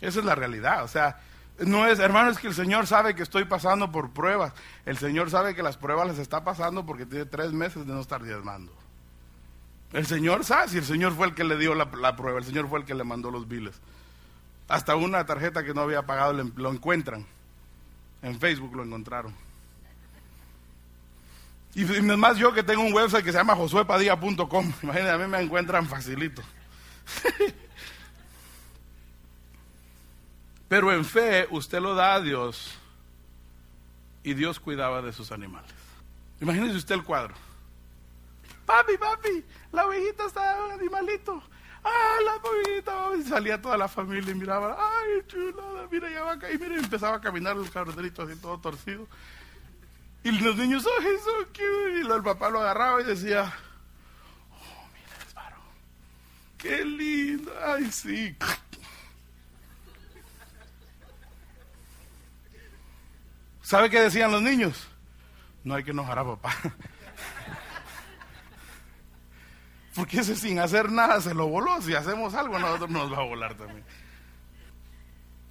[0.00, 0.84] Esa es la realidad.
[0.84, 1.20] O sea,
[1.58, 4.52] no es, hermano, es que el Señor sabe que estoy pasando por pruebas.
[4.84, 8.00] El Señor sabe que las pruebas les está pasando porque tiene tres meses de no
[8.00, 8.72] estar diezmando.
[9.92, 12.68] El Señor sabe si el Señor fue el que le dio la, prueba, el Señor
[12.68, 13.80] fue el que le mandó los biles.
[14.68, 17.26] Hasta una tarjeta que no había pagado lo encuentran.
[18.22, 19.45] En Facebook lo encontraron.
[21.76, 24.72] Y, más yo que tengo un website que se llama josuepadilla.com.
[24.82, 26.42] Imagínense, a mí me encuentran facilito.
[30.68, 32.78] Pero en fe usted lo da a Dios
[34.24, 35.70] y Dios cuidaba de sus animales.
[36.40, 37.34] Imagínese usted el cuadro.
[38.64, 41.42] Papi, papi, la ovejita está un animalito.
[41.84, 43.16] Ah, la ovejita.
[43.18, 44.78] Y salía toda la familia y miraba.
[44.80, 46.58] Ay, chulada, mira, ya va a caer.
[46.58, 49.06] Mira, y empezaba a caminar el carterito así todo torcido.
[50.26, 52.00] Y los niños, ay, eso cute.
[52.02, 53.44] Y el papá lo agarraba y decía,
[54.50, 55.60] oh, mira el varón.
[56.58, 57.52] Qué lindo.
[57.64, 58.36] Ay, sí.
[63.62, 64.88] ¿Sabe qué decían los niños?
[65.62, 66.52] No hay que enojar a papá.
[69.94, 71.80] Porque ese sin hacer nada se lo voló.
[71.82, 73.84] Si hacemos algo, nosotros nos va a volar también.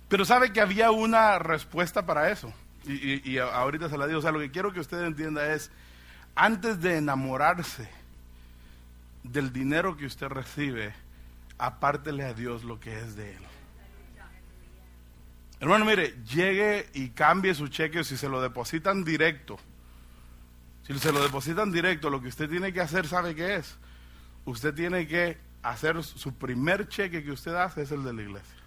[0.10, 2.54] Pero sabe que había una respuesta para eso.
[2.88, 4.20] Y, ahorita se la digo.
[4.20, 5.72] O sea, lo que quiero que usted entienda es,
[6.36, 7.90] antes de enamorarse
[9.24, 10.94] del dinero que usted recibe,
[11.58, 13.44] apártele a Dios lo que es de Él.
[15.60, 19.58] Hermano, mire, llegue y cambie su cheque si se lo depositan directo.
[20.86, 23.76] Si se lo depositan directo, lo que usted tiene que hacer, ¿sabe qué es?
[24.44, 28.65] Usted tiene que hacer su primer cheque que usted hace es el de la iglesia.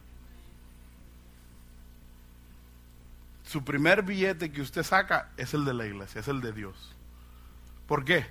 [3.49, 6.95] Su primer billete que usted saca es el de la iglesia, es el de Dios.
[7.87, 8.27] ¿Por qué?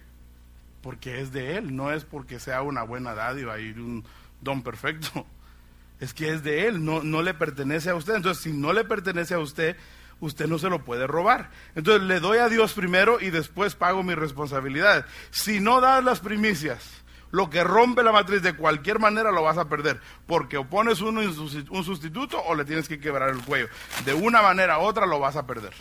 [0.84, 4.06] Porque es de Él, no es porque sea una buena dádiva y un
[4.42, 5.26] don perfecto
[6.00, 8.14] es que es de Él, no, no le pertenece a usted.
[8.14, 9.76] Entonces, si no le pertenece a usted,
[10.20, 11.50] usted no se lo puede robar.
[11.74, 15.08] Entonces, le doy a Dios primero y después pago mi responsabilidad.
[15.32, 16.84] Si no das las primicias,
[17.32, 21.02] lo que rompe la matriz de cualquier manera lo vas a perder, porque o pones
[21.02, 23.68] uno un sustituto o le tienes que quebrar el cuello.
[24.06, 25.74] De una manera u otra lo vas a perder.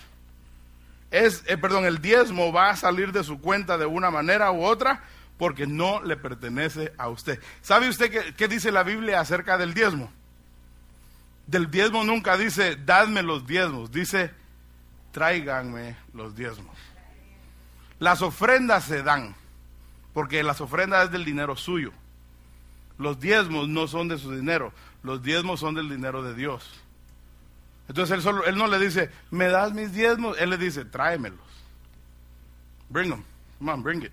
[1.11, 4.65] Es, eh, perdón, el diezmo va a salir de su cuenta de una manera u
[4.65, 5.03] otra
[5.39, 7.41] porque no le pertenece a usted.
[7.63, 10.11] ¿Sabe usted qué, dice la Biblia acerca del diezmo?
[11.47, 14.33] Del diezmo nunca dice, dadme los diezmos, dice,
[15.13, 16.77] tráiganme los diezmos.
[17.99, 19.37] Las ofrendas se dan,
[20.17, 21.93] porque las ofrendas es del dinero suyo.
[22.97, 26.67] Los diezmos no son de su dinero, los diezmos son del dinero de Dios.
[27.87, 31.39] Entonces él, él no le dice, me das mis diezmos, él le dice, tráemelos.
[32.89, 33.25] Bring them.
[33.59, 34.13] Come on, bring it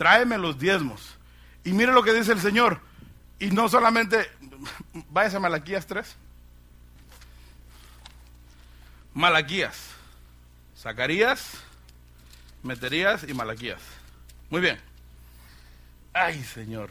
[0.00, 1.14] tráeme los diezmos.
[1.62, 2.80] Y mire lo que dice el Señor.
[3.38, 4.30] Y no solamente,
[5.10, 6.16] váyase a Malaquías 3.
[9.12, 9.90] Malaquías.
[10.74, 11.52] Zacarías,
[12.62, 13.99] Meterías y Malaquías.
[14.50, 14.78] Muy bien.
[16.12, 16.90] Ay, Señor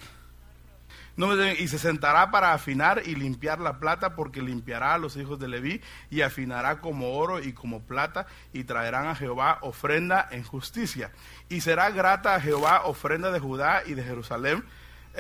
[1.58, 5.50] y se sentará para afinar y limpiar la plata, porque limpiará a los hijos de
[5.50, 11.12] Leví y afinará como oro y como plata, y traerán a Jehová ofrenda en justicia.
[11.50, 14.64] Y será grata a Jehová ofrenda de Judá y de Jerusalén,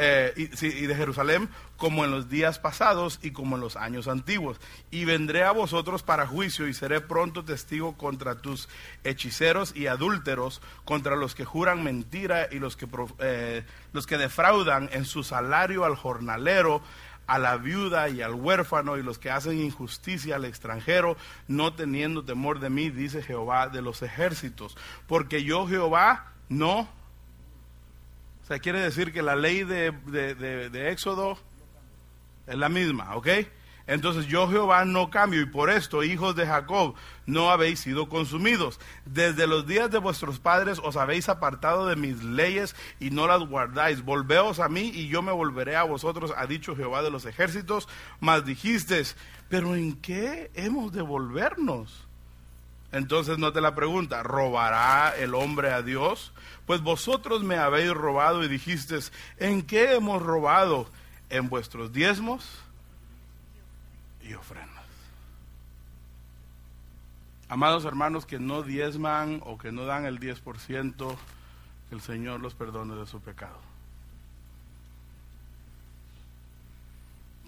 [0.01, 4.61] eh, y, de Jerusalén como en los días pasados y como en los años antiguos.
[4.91, 8.69] Y vendré a vosotros para juicio y seré pronto testigo contra tus
[9.03, 12.87] hechiceros y adúlteros, contra los que juran mentira y los que,
[13.19, 16.81] eh, los que defraudan en su salario al jornalero,
[17.27, 21.17] a la viuda y al huérfano y los que hacen injusticia al extranjero,
[21.49, 24.77] no teniendo temor de mí, dice Jehová de los ejércitos.
[25.07, 26.87] Porque yo Jehová no
[28.49, 31.37] sea, quiere decir que la ley de, Éxodo
[32.47, 33.27] es la misma, ¿ok?
[33.85, 36.95] Entonces yo Jehová no cambio y por esto, hijos de Jacob,
[37.27, 38.79] no habéis sido consumidos.
[39.05, 43.41] Desde los días de vuestros padres os habéis apartado de mis leyes y no las
[43.41, 44.03] guardáis.
[44.03, 47.87] Volveos a mí y yo me volveré a vosotros, ha dicho Jehová de los ejércitos.
[48.19, 49.15] Mas dijisteis,
[49.47, 52.08] pero ¿en qué hemos de volvernos?
[52.91, 56.33] Entonces no te la pregunta, ¿robará el hombre a Dios?
[56.65, 60.87] Pues vosotros me habéis robado y dijisteis, ¿en qué hemos robado?
[61.29, 62.63] ¿En vuestros diezmos?
[64.29, 64.69] y ofrendas.
[67.47, 71.15] Amados hermanos que no diezman o que no dan el 10%,
[71.89, 73.57] que el Señor los perdone de su pecado.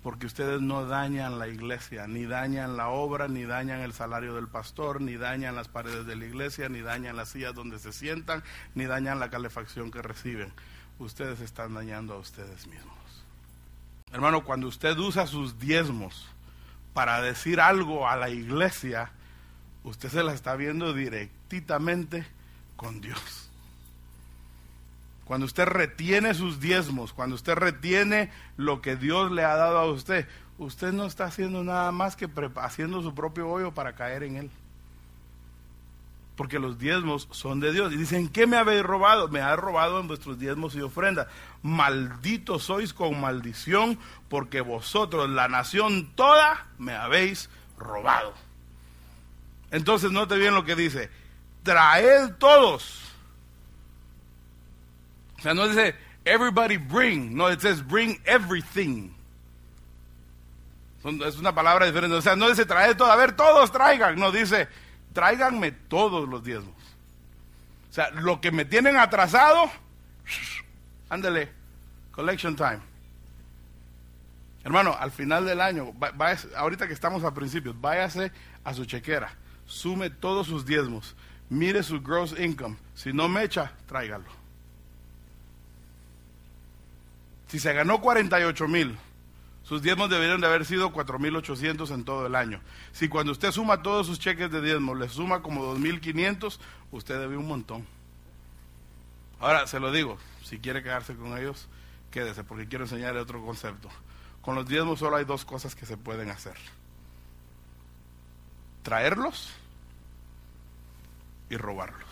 [0.03, 4.47] Porque ustedes no dañan la iglesia, ni dañan la obra, ni dañan el salario del
[4.47, 8.43] pastor, ni dañan las paredes de la iglesia, ni dañan las sillas donde se sientan,
[8.73, 10.51] ni dañan la calefacción que reciben.
[10.97, 12.97] Ustedes están dañando a ustedes mismos.
[14.11, 16.27] Hermano, cuando usted usa sus diezmos,
[16.93, 19.11] para decir algo a la iglesia,
[19.83, 22.25] usted se la está viendo directamente
[22.75, 23.50] con Dios.
[25.25, 29.85] Cuando usted retiene sus diezmos, cuando usted retiene lo que Dios le ha dado a
[29.91, 34.37] usted, usted no está haciendo nada más que haciendo su propio hoyo para caer en
[34.37, 34.51] él
[36.41, 37.93] porque los diezmos son de Dios.
[37.93, 39.27] Y dicen, ¿qué me habéis robado?
[39.27, 41.27] Me habéis robado en vuestros diezmos y ofrendas.
[41.61, 47.47] Malditos sois con maldición, porque vosotros, la nación toda, me habéis
[47.77, 48.33] robado.
[49.69, 51.11] Entonces, note bien lo que dice,
[51.61, 53.10] traed todos.
[55.41, 59.09] O sea, no dice, everybody bring, no, it says bring everything.
[61.25, 62.15] Es una palabra diferente.
[62.15, 64.19] O sea, no dice traed todo, a ver, todos traigan.
[64.19, 64.67] No, dice
[65.13, 66.75] tráiganme todos los diezmos.
[67.89, 69.63] O sea, lo que me tienen atrasado,
[71.09, 71.49] ándele,
[72.11, 72.81] collection time.
[74.63, 75.91] Hermano, al final del año,
[76.55, 78.31] ahorita que estamos a principios, váyase
[78.63, 79.33] a su chequera,
[79.65, 81.15] sume todos sus diezmos,
[81.49, 82.77] mire su gross income.
[82.93, 84.40] Si no me echa, tráigalo.
[87.51, 88.97] Si se ganó 48 mil,
[89.63, 92.61] sus diezmos deberían de haber sido 4.800 en todo el año.
[92.93, 96.59] Si cuando usted suma todos sus cheques de diezmos, le suma como 2.500,
[96.93, 97.85] usted debe un montón.
[99.41, 101.67] Ahora, se lo digo, si quiere quedarse con ellos,
[102.09, 103.89] quédese, porque quiero enseñarle otro concepto.
[104.41, 106.55] Con los diezmos solo hay dos cosas que se pueden hacer.
[108.81, 109.51] Traerlos
[111.49, 112.10] y robarlos.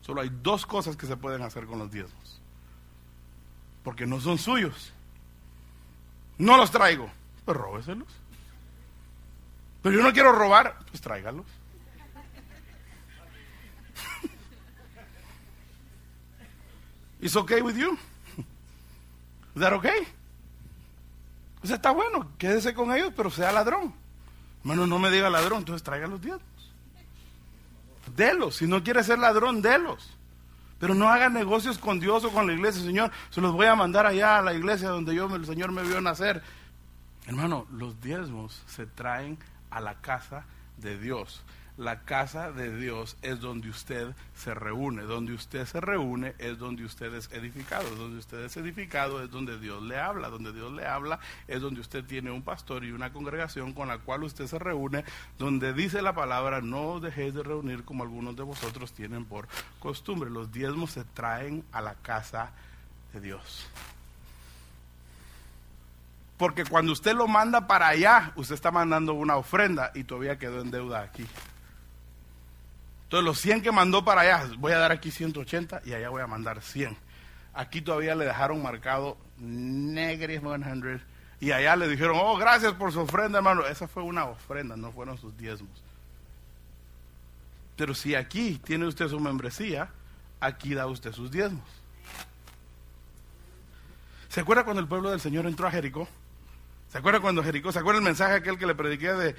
[0.00, 2.40] Solo hay dos cosas que se pueden hacer con los diezmos
[3.82, 4.92] porque no son suyos.
[6.38, 7.10] No los traigo,
[7.44, 8.06] pues róbeselos.
[9.82, 11.46] Pero yo no quiero robar, pues tráigalos.
[17.20, 17.92] ¿Es okay with you?
[19.54, 20.06] ¿Es that okay?
[21.62, 23.94] O sea, está bueno, quédese con ellos, pero sea ladrón.
[24.60, 26.42] Hermano, no me diga ladrón, entonces traiga los diezmos.
[28.16, 30.16] Delos, si no quiere ser ladrón, delos.
[30.78, 33.10] Pero no hagan negocios con Dios o con la iglesia, Señor.
[33.30, 36.00] Se los voy a mandar allá a la iglesia donde yo, el Señor me vio
[36.00, 36.42] nacer.
[37.26, 39.38] Hermano, los diezmos se traen
[39.70, 40.46] a la casa
[40.78, 41.44] de Dios
[41.80, 45.02] la casa de Dios es donde usted se reúne.
[45.04, 47.88] Donde usted se reúne es donde usted es edificado.
[47.96, 50.28] Donde usted es edificado es donde Dios le habla.
[50.28, 53.96] Donde Dios le habla es donde usted tiene un pastor y una congregación con la
[53.96, 55.06] cual usted se reúne.
[55.38, 60.28] Donde dice la palabra, no dejéis de reunir como algunos de vosotros tienen por costumbre.
[60.28, 62.50] Los diezmos se traen a la casa
[63.14, 63.66] de Dios.
[66.36, 70.60] Porque cuando usted lo manda para allá, usted está mandando una ofrenda y todavía quedó
[70.60, 71.26] en deuda aquí.
[73.10, 76.22] Entonces los 100 que mandó para allá, voy a dar aquí 180 y allá voy
[76.22, 76.96] a mandar 100.
[77.52, 81.02] Aquí todavía le dejaron marcado negative 100
[81.40, 83.66] y allá le dijeron, oh, gracias por su ofrenda, hermano.
[83.66, 85.72] Esa fue una ofrenda, no fueron sus diezmos.
[87.74, 89.88] Pero si aquí tiene usted su membresía,
[90.38, 91.68] aquí da usted sus diezmos.
[94.28, 96.06] ¿Se acuerda cuando el pueblo del Señor entró a Jericó?
[96.92, 97.72] ¿Se acuerda cuando Jericó?
[97.72, 99.34] ¿Se acuerda el mensaje aquel que le prediqué de,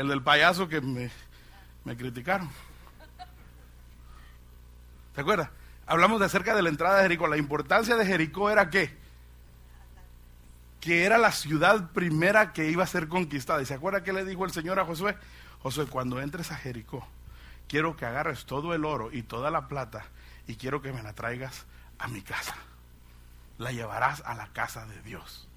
[0.00, 1.10] el del payaso que me,
[1.84, 2.48] me criticaron?
[5.14, 5.50] ¿Se acuerda?
[5.86, 7.26] Hablamos de acerca de la entrada de Jericó.
[7.26, 8.96] La importancia de Jericó era qué?
[10.80, 13.62] Que era la ciudad primera que iba a ser conquistada.
[13.62, 15.16] ¿Y se acuerda qué le dijo el Señor a Josué?
[15.62, 17.06] Josué, cuando entres a Jericó,
[17.68, 20.04] quiero que agarres todo el oro y toda la plata
[20.46, 21.66] y quiero que me la traigas
[21.98, 22.56] a mi casa.
[23.58, 25.48] La llevarás a la casa de Dios.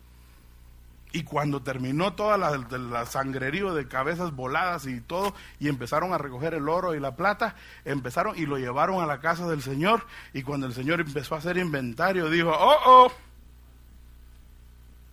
[1.16, 6.54] Y cuando terminó toda la, sangrerío de cabezas voladas y todo, y empezaron a recoger
[6.54, 7.56] el oro y la plata,
[7.86, 10.06] empezaron y lo llevaron a la casa del Señor.
[10.34, 13.12] Y cuando el Señor empezó a hacer inventario, dijo, oh, oh,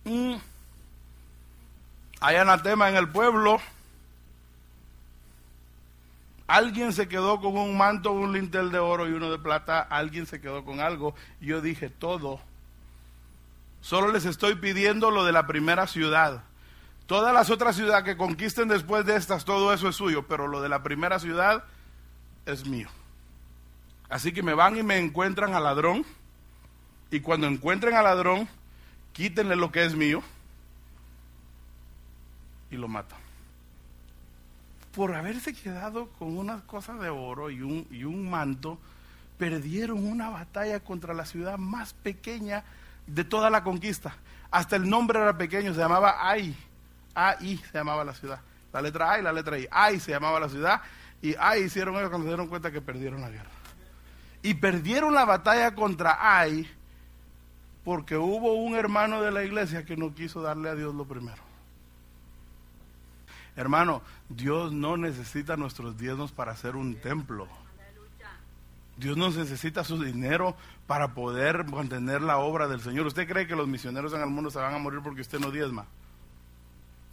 [0.05, 0.35] Mm.
[2.19, 3.61] Hay anatema en el pueblo.
[6.47, 9.79] Alguien se quedó con un manto, un lintel de oro y uno de plata.
[9.79, 11.15] Alguien se quedó con algo.
[11.39, 12.41] Yo dije todo.
[13.83, 16.45] Solo les estoy pidiendo lo de la primera ciudad.
[17.05, 20.61] Todas las otras ciudades que conquisten después de estas, todo eso es suyo, pero lo
[20.61, 21.65] de la primera ciudad
[22.45, 22.87] es mío.
[24.07, 26.05] Así que me van y me encuentran al ladrón.
[27.11, 28.47] Y cuando encuentren al ladrón,
[29.11, 30.23] quítenle lo que es mío
[32.71, 33.19] y lo matan.
[34.95, 38.79] Por haberse quedado con unas cosas de oro y un, y un manto,
[39.37, 42.63] perdieron una batalla contra la ciudad más pequeña
[43.07, 44.15] de toda la conquista.
[44.51, 46.55] Hasta el nombre era pequeño, se llamaba Ai.
[47.15, 48.39] Ai se llamaba la ciudad.
[48.71, 49.67] La letra A y la letra I.
[49.71, 50.81] Ai se llamaba la ciudad.
[51.21, 53.49] Y Ai hicieron eso cuando se dieron cuenta que perdieron la guerra.
[54.41, 56.69] Y perdieron la batalla contra Ai
[57.83, 61.41] porque hubo un hermano de la iglesia que no quiso darle a Dios lo primero.
[63.55, 67.47] Hermano, Dios no necesita nuestros diezmos para hacer un templo.
[68.97, 70.55] Dios no necesita su dinero
[70.87, 73.07] para poder mantener la obra del Señor.
[73.07, 75.51] ¿Usted cree que los misioneros en el mundo se van a morir porque usted no
[75.51, 75.85] diezma?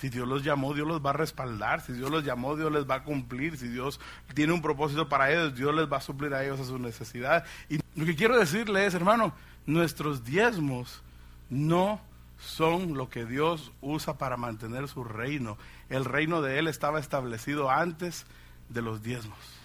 [0.00, 1.82] Si Dios los llamó, Dios los va a respaldar.
[1.82, 3.58] Si Dios los llamó, Dios les va a cumplir.
[3.58, 4.00] Si Dios
[4.34, 7.48] tiene un propósito para ellos, Dios les va a suplir a ellos a sus necesidades.
[7.68, 9.34] Y lo que quiero decirle es, hermano,
[9.66, 11.02] nuestros diezmos
[11.50, 12.00] no
[12.38, 15.58] son lo que Dios usa para mantener su reino.
[15.90, 18.24] El reino de Él estaba establecido antes
[18.70, 19.59] de los diezmos.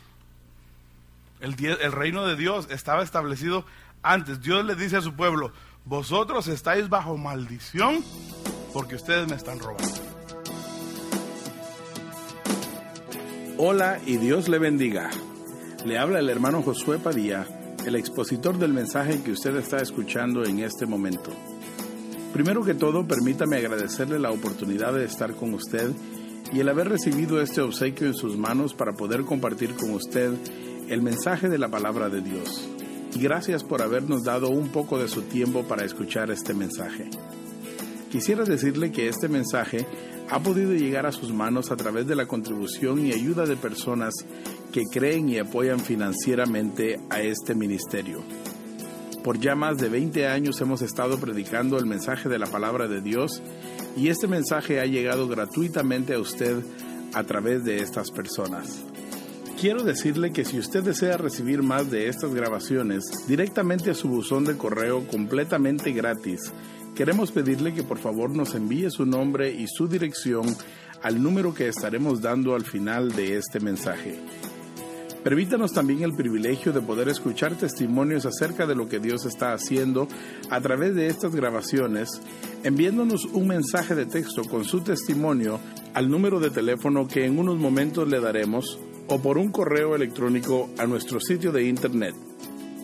[1.45, 3.65] El, reino de Dios estaba establecido
[4.01, 4.41] antes.
[4.41, 5.51] Dios le dice a su pueblo,
[5.85, 8.03] vosotros estáis bajo maldición
[8.73, 9.87] porque ustedes me están robando.
[13.59, 15.11] Hola y Dios le bendiga.
[15.85, 17.45] Le habla el hermano Josué Padilla,
[17.85, 21.31] el expositor del mensaje que usted está escuchando en este momento.
[22.33, 25.91] Primero que todo, permítame agradecerle la oportunidad de estar con usted
[26.51, 30.33] y el haber recibido este obsequio en sus manos para poder compartir con usted
[30.89, 32.69] el mensaje de la palabra de Dios.
[33.15, 37.09] Gracias por habernos dado un poco de su tiempo para escuchar este mensaje.
[38.11, 39.85] Quisiera decirle que este mensaje
[40.29, 44.13] ha podido llegar a sus manos a través de la contribución y ayuda de personas
[44.71, 48.23] que creen y apoyan financieramente a este ministerio.
[49.23, 53.01] Por ya más de 20 años hemos estado predicando el mensaje de la palabra de
[53.01, 53.41] Dios
[53.97, 56.63] y este mensaje ha llegado gratuitamente a usted
[57.13, 58.83] a través de estas personas.
[59.59, 64.43] Quiero decirle que si usted desea recibir más de estas grabaciones directamente a su buzón
[64.43, 66.51] de correo completamente gratis,
[66.93, 70.45] queremos pedirle que por favor nos envíe su nombre y su dirección
[71.01, 74.19] al número que estaremos dando al final de este mensaje.
[75.23, 80.09] Permítanos también el privilegio de poder escuchar testimonios acerca de lo que Dios está haciendo
[80.49, 82.21] a través de estas grabaciones,
[82.63, 85.61] enviándonos un mensaje de texto con su testimonio
[85.93, 88.77] al número de teléfono que en unos momentos le daremos
[89.07, 92.15] o por un correo electrónico a nuestro sitio de internet.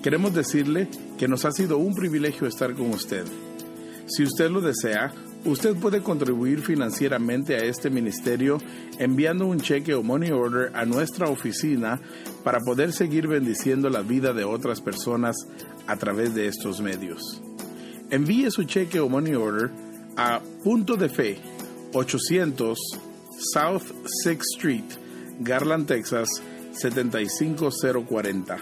[0.04, 3.26] Queremos decirle que nos ha sido un privilegio estar con usted.
[4.08, 5.14] Si usted lo desea,
[5.44, 8.60] Usted puede contribuir financieramente a este ministerio
[9.00, 12.00] enviando un cheque o money order a nuestra oficina
[12.44, 15.36] para poder seguir bendiciendo la vida de otras personas
[15.88, 17.42] a través de estos medios.
[18.12, 19.72] Envíe su cheque o money order
[20.16, 21.40] a Punto de Fe
[21.94, 22.78] 800
[23.54, 23.84] South
[24.24, 24.86] 6th Street,
[25.44, 26.30] Garland, Texas
[26.74, 28.58] 75040.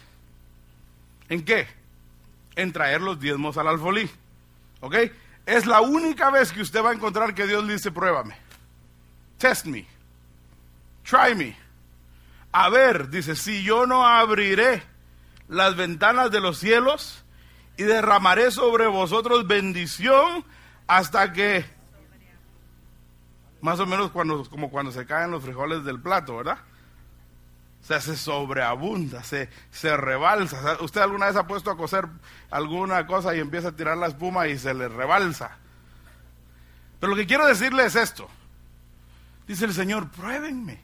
[1.29, 1.69] ¿En qué?
[2.57, 4.11] En traer los diezmos al alfolí.
[4.81, 4.97] ¿Ok?
[5.49, 8.37] Es la única vez que usted va a encontrar que Dios le dice, pruébame.
[9.39, 9.87] Test me.
[11.05, 11.57] Try me.
[12.53, 14.83] A ver, dice, si yo no abriré
[15.49, 17.25] las ventanas de los cielos
[17.79, 20.45] y derramaré sobre vosotros bendición
[20.87, 21.65] hasta que
[23.63, 26.59] Más o menos cuando, como cuando se caen los frijoles del plato, ¿verdad?
[27.83, 30.79] O sea, se sobreabunda, se, se rebalsa.
[30.81, 32.07] ¿Usted alguna vez ha puesto a cocer
[32.51, 35.57] alguna cosa y empieza a tirar la espuma y se le rebalsa?
[37.01, 38.29] Pero lo que quiero decirle es esto.
[39.47, 40.81] Dice el Señor, pruébenme.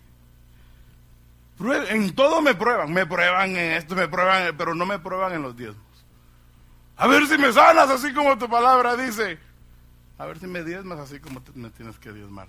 [1.90, 2.92] en todo me prueban.
[2.92, 5.84] Me prueban en esto, me prueban, pero no me prueban en los diezmos.
[6.97, 9.38] A ver si me sanas así como tu palabra dice.
[10.16, 12.47] A ver si me diezmas así como me tienes que diezmar.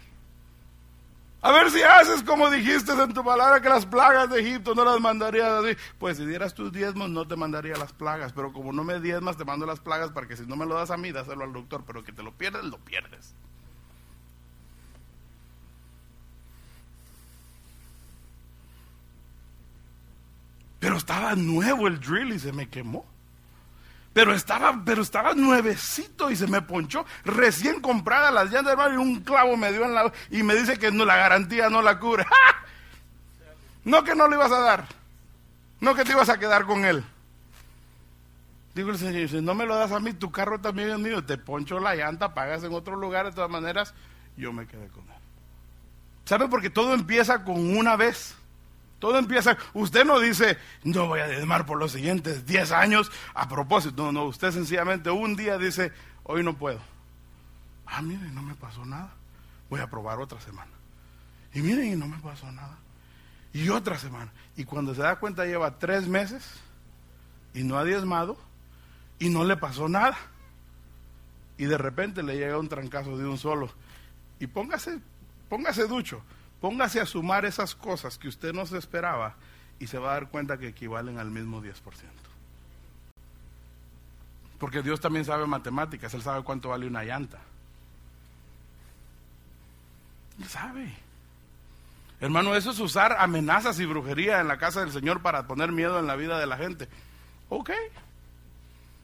[1.45, 4.83] A ver si haces como dijiste en tu palabra que las plagas de Egipto no
[4.83, 5.77] las mandarías así.
[5.99, 9.37] Pues si dieras tus diezmos no te mandaría las plagas, pero como no me diezmas
[9.37, 11.53] te mando las plagas para que si no me lo das a mí, dáselo al
[11.53, 13.35] doctor, pero que te lo pierdes, lo pierdes.
[20.79, 23.05] Pero estaba nuevo el drill y se me quemó.
[24.15, 27.05] Pero estaba, pero estaba nuevecito y se me ponchó.
[27.25, 30.09] Recién comprada las llantas, hermano, y un clavo me dio en la...
[30.31, 32.25] Y me dice que no, la garantía no la cubre.
[33.83, 34.85] No que no le ibas a dar.
[35.79, 37.03] No que te ibas a quedar con él.
[38.73, 41.23] Digo el Señor, si no me lo das a mí, tu carro también es mío.
[41.23, 43.27] Te poncho la llanta, pagas en otro lugar.
[43.27, 43.93] De todas maneras,
[44.37, 45.19] yo me quedé con él.
[46.23, 46.47] ¿Sabe?
[46.47, 48.35] Porque todo empieza con una vez.
[48.99, 53.47] Todo empieza, usted no dice, no voy a diezmar por los siguientes 10 años a
[53.47, 54.03] propósito.
[54.03, 55.91] No, no, usted sencillamente un día dice,
[56.23, 56.79] hoy no puedo.
[57.85, 59.13] Ah, miren, no me pasó nada.
[59.69, 60.71] Voy a probar otra semana.
[61.53, 62.77] Y miren, y no me pasó nada.
[63.53, 64.31] Y otra semana.
[64.55, 66.43] Y cuando se da cuenta lleva tres meses
[67.53, 68.37] y no ha diezmado
[69.19, 70.17] y no le pasó nada.
[71.57, 73.69] Y de repente le llega un trancazo de un solo.
[74.39, 74.99] Y póngase,
[75.47, 76.21] póngase ducho.
[76.65, 79.35] Póngase a sumar esas cosas que usted no se esperaba
[79.77, 81.75] y se va a dar cuenta que equivalen al mismo 10%.
[84.57, 87.37] Porque Dios también sabe matemáticas, Él sabe cuánto vale una llanta.
[90.39, 90.91] Él sabe.
[92.19, 95.99] Hermano, eso es usar amenazas y brujería en la casa del Señor para poner miedo
[95.99, 96.89] en la vida de la gente.
[97.49, 97.69] Ok.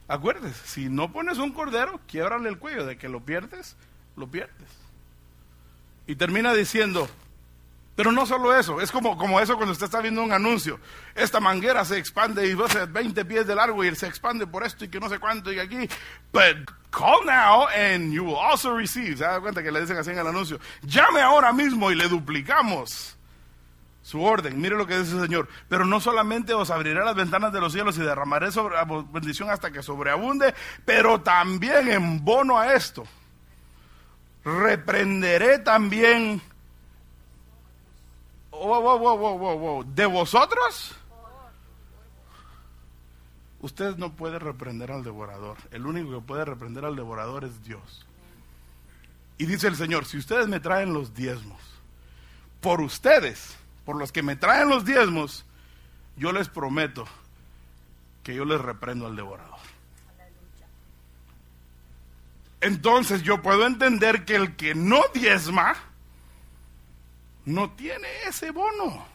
[0.07, 2.87] Acuérdese, si no pones un cordero, quiebrale el cuello.
[2.87, 3.75] De que lo pierdes,
[4.15, 4.69] lo pierdes.
[6.07, 7.07] Y termina diciendo,
[8.01, 10.79] pero no solo eso, es como, como eso cuando usted está viendo un anuncio.
[11.13, 14.47] Esta manguera se expande y va a ser 20 pies de largo y se expande
[14.47, 15.87] por esto y que no sé cuánto y aquí.
[16.33, 19.17] But call now and you will also receive.
[19.17, 20.59] ¿Se da cuenta que le dicen así en el anuncio?
[20.81, 23.19] Llame ahora mismo y le duplicamos
[24.01, 24.59] su orden.
[24.59, 25.47] Mire lo que dice el Señor.
[25.69, 28.77] Pero no solamente os abriré las ventanas de los cielos y derramaré sobre,
[29.13, 33.03] bendición hasta que sobreabunde, pero también en bono a esto,
[34.43, 36.41] reprenderé también
[39.85, 40.95] ¿De vosotros?
[43.61, 45.57] Usted no puede reprender al devorador.
[45.71, 48.05] El único que puede reprender al devorador es Dios.
[49.37, 51.59] Y dice el Señor, si ustedes me traen los diezmos,
[52.59, 53.55] por ustedes,
[53.85, 55.45] por los que me traen los diezmos,
[56.15, 57.05] yo les prometo
[58.23, 59.59] que yo les reprendo al devorador.
[62.61, 65.75] Entonces yo puedo entender que el que no diezma,
[67.45, 69.05] no tiene ese bono.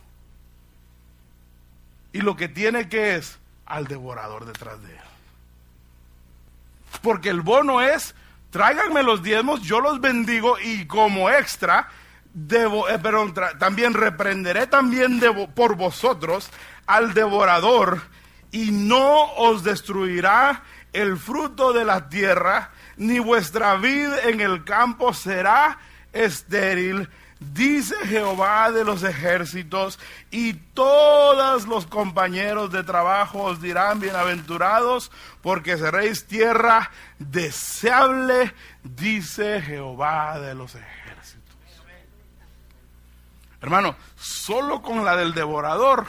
[2.12, 5.00] Y lo que tiene que es al devorador detrás de él.
[7.02, 8.14] Porque el bono es,
[8.50, 11.88] tráiganme los diezmos, yo los bendigo y como extra,
[12.32, 13.00] debo, eh,
[13.58, 15.20] también reprenderé también
[15.54, 16.50] por vosotros
[16.86, 18.02] al devorador
[18.50, 20.62] y no os destruirá
[20.92, 25.78] el fruto de la tierra, ni vuestra vid en el campo será
[26.12, 27.08] estéril
[27.41, 29.99] dice Jehová de los ejércitos,
[30.30, 35.11] y todos los compañeros de trabajo os dirán bienaventurados,
[35.43, 40.97] porque seréis tierra deseable, dice Jehová de los ejércitos.
[43.61, 46.07] Hermano, solo con la del devorador,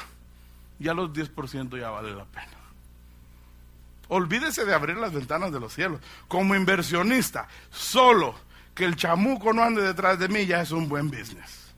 [0.79, 2.57] ya los 10% ya vale la pena.
[4.09, 5.99] Olvídese de abrir las ventanas de los cielos.
[6.27, 8.35] Como inversionista, solo
[8.77, 11.73] que el chamuco no ande detrás de mí ya es un buen business.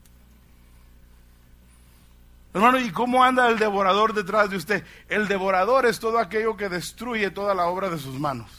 [2.52, 4.84] Hermano, ¿y cómo anda el devorador detrás de usted?
[5.08, 8.50] El devorador es todo aquello que destruye toda la obra de sus manos.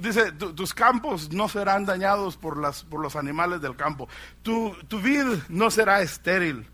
[0.00, 4.08] dice, tus campos no serán dañados por, las, por los animales del campo.
[4.42, 6.66] Tu, tu vid no será estéril.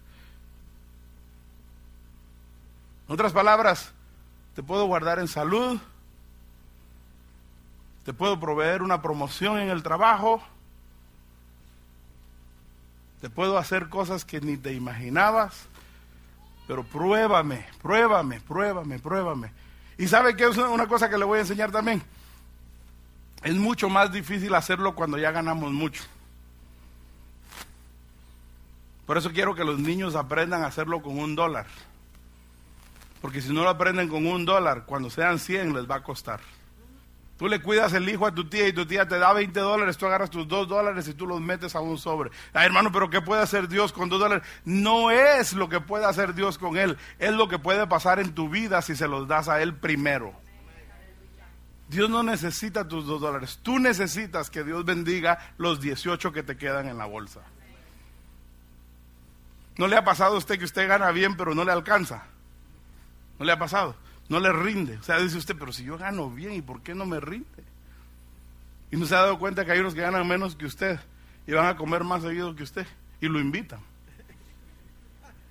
[3.07, 3.93] En otras palabras,
[4.55, 5.79] te puedo guardar en salud,
[8.05, 10.43] te puedo proveer una promoción en el trabajo,
[13.21, 15.67] te puedo hacer cosas que ni te imaginabas,
[16.67, 19.53] pero pruébame, pruébame, pruébame, pruébame.
[19.99, 22.03] ¿Y sabe qué es una cosa que le voy a enseñar también?
[23.45, 26.03] Es mucho más difícil hacerlo cuando ya ganamos mucho.
[29.07, 31.67] Por eso quiero que los niños aprendan a hacerlo con un dólar.
[33.21, 36.41] Porque si no lo aprenden con un dólar, cuando sean 100 les va a costar.
[37.43, 39.99] Tú le cuidas el hijo a tu tía y tu tía te da 20 dólares,
[39.99, 42.31] tú agarras tus 2 dólares y tú los metes a un sobre.
[42.53, 44.47] Ay, hermano, pero ¿qué puede hacer Dios con 2 dólares?
[44.65, 48.33] No es lo que puede hacer Dios con él, es lo que puede pasar en
[48.33, 50.33] tu vida si se los das a él primero.
[51.89, 56.57] Dios no necesita tus 2 dólares, tú necesitas que Dios bendiga los 18 que te
[56.57, 57.41] quedan en la bolsa.
[59.79, 62.23] ¿No le ha pasado a usted que usted gana bien pero no le alcanza?
[63.41, 63.97] ¿No le ha pasado?
[64.33, 64.97] No le rinde.
[64.97, 67.47] O sea, dice usted, pero si yo gano bien, ¿y por qué no me rinde?
[68.91, 70.99] Y no se ha dado cuenta que hay unos que ganan menos que usted
[71.47, 72.87] y van a comer más seguido que usted
[73.21, 73.81] y lo invitan.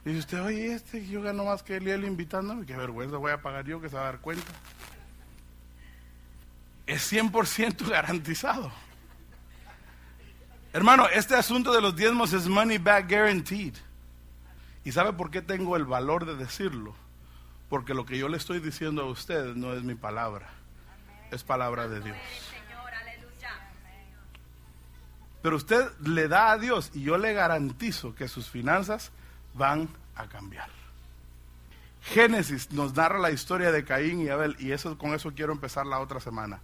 [0.04, 3.18] Y dice usted, oye, este, yo gano más que él y él invitándome, qué vergüenza
[3.18, 4.52] voy a pagar yo que se va a dar cuenta.
[6.88, 8.72] Es 100% garantizado.
[10.74, 13.76] Hermano, este asunto de los diezmos es money back guaranteed.
[14.84, 16.96] ¿Y sabe por qué tengo el valor de decirlo?
[17.72, 20.50] Porque lo que yo le estoy diciendo a usted no es mi palabra,
[21.32, 22.18] es palabra de Dios.
[25.42, 29.14] Pero usted le da a Dios y yo le garantizo que sus finanzas
[29.54, 30.68] van a cambiar.
[32.02, 35.86] Génesis nos narra la historia de Caín y Abel y eso con eso quiero empezar
[35.86, 36.60] la otra semana.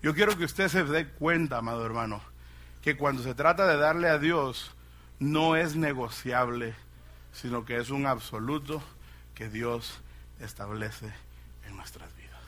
[0.00, 2.20] Yo quiero que usted se dé cuenta, amado hermano,
[2.82, 4.70] que cuando se trata de darle a Dios
[5.18, 6.76] no es negociable,
[7.32, 8.80] sino que es un absoluto
[9.34, 10.02] que Dios
[10.40, 11.12] establece
[11.66, 12.40] en nuestras vidas.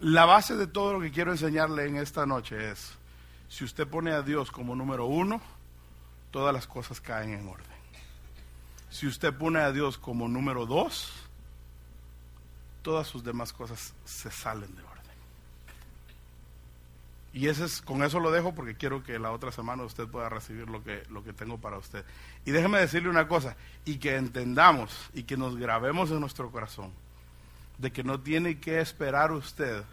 [0.00, 2.92] La base de todo lo que quiero enseñarle en esta noche es,
[3.48, 5.40] si usted pone a Dios como número uno,
[6.30, 7.66] todas las cosas caen en orden.
[8.90, 11.12] Si usted pone a Dios como número dos,
[12.82, 14.85] todas sus demás cosas se salen de.
[17.36, 20.30] Y ese es, con eso lo dejo porque quiero que la otra semana usted pueda
[20.30, 22.02] recibir lo que, lo que tengo para usted.
[22.46, 26.92] Y déjeme decirle una cosa, y que entendamos y que nos grabemos en nuestro corazón,
[27.76, 29.84] de que no tiene que esperar usted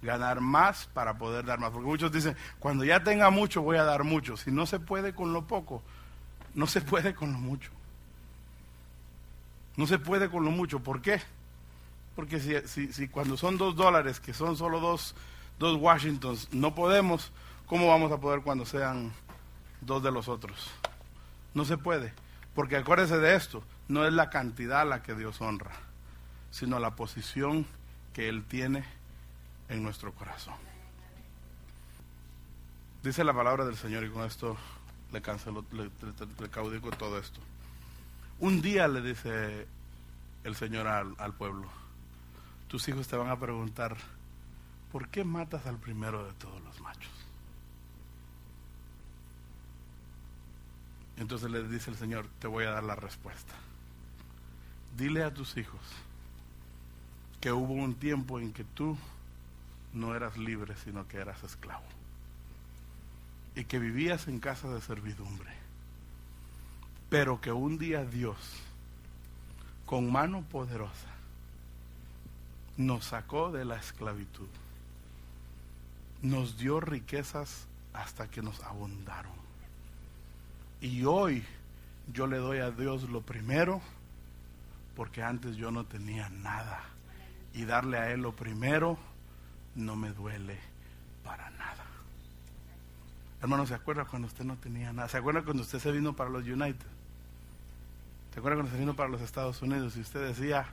[0.00, 1.72] ganar más para poder dar más.
[1.72, 4.36] Porque muchos dicen, cuando ya tenga mucho voy a dar mucho.
[4.36, 5.82] Si no se puede con lo poco,
[6.54, 7.72] no se puede con lo mucho.
[9.76, 10.78] No se puede con lo mucho.
[10.78, 11.20] ¿Por qué?
[12.14, 15.16] Porque si, si, si cuando son dos dólares, que son solo dos
[15.62, 17.30] dos Washingtons no podemos,
[17.66, 19.12] ¿cómo vamos a poder cuando sean
[19.80, 20.68] dos de los otros?
[21.54, 22.12] No se puede,
[22.54, 25.70] porque acuérdese de esto, no es la cantidad la que Dios honra,
[26.50, 27.64] sino la posición
[28.12, 28.84] que Él tiene
[29.68, 30.56] en nuestro corazón.
[33.04, 34.56] Dice la palabra del Señor y con esto
[35.12, 37.40] le cancelo, le, caudico todo esto.
[38.40, 39.68] Un día le dice
[40.42, 41.68] el Señor al, al pueblo,
[42.66, 43.96] tus hijos te van a preguntar,
[44.92, 47.10] ¿por qué matas al primero de todos los machos?
[51.16, 53.54] Entonces le dice el Señor, te voy a dar la respuesta.
[54.96, 55.80] Dile a tus hijos
[57.40, 58.96] que hubo un tiempo en que tú
[59.94, 61.84] no eras libre, sino que eras esclavo.
[63.56, 65.50] Y que vivías en casa de servidumbre.
[67.08, 68.36] Pero que un día Dios,
[69.86, 71.08] con mano poderosa,
[72.76, 74.48] nos sacó de la esclavitud
[76.22, 79.32] nos dio riquezas hasta que nos abundaron.
[80.80, 81.44] Y hoy
[82.12, 83.80] yo le doy a Dios lo primero
[84.96, 86.80] porque antes yo no tenía nada.
[87.54, 88.98] Y darle a Él lo primero
[89.74, 90.58] no me duele
[91.24, 91.84] para nada.
[93.40, 95.08] Hermano, ¿se acuerda cuando usted no tenía nada?
[95.08, 96.86] ¿Se acuerda cuando usted se vino para los United?
[98.32, 100.66] ¿Se acuerda cuando se vino para los Estados Unidos y usted decía,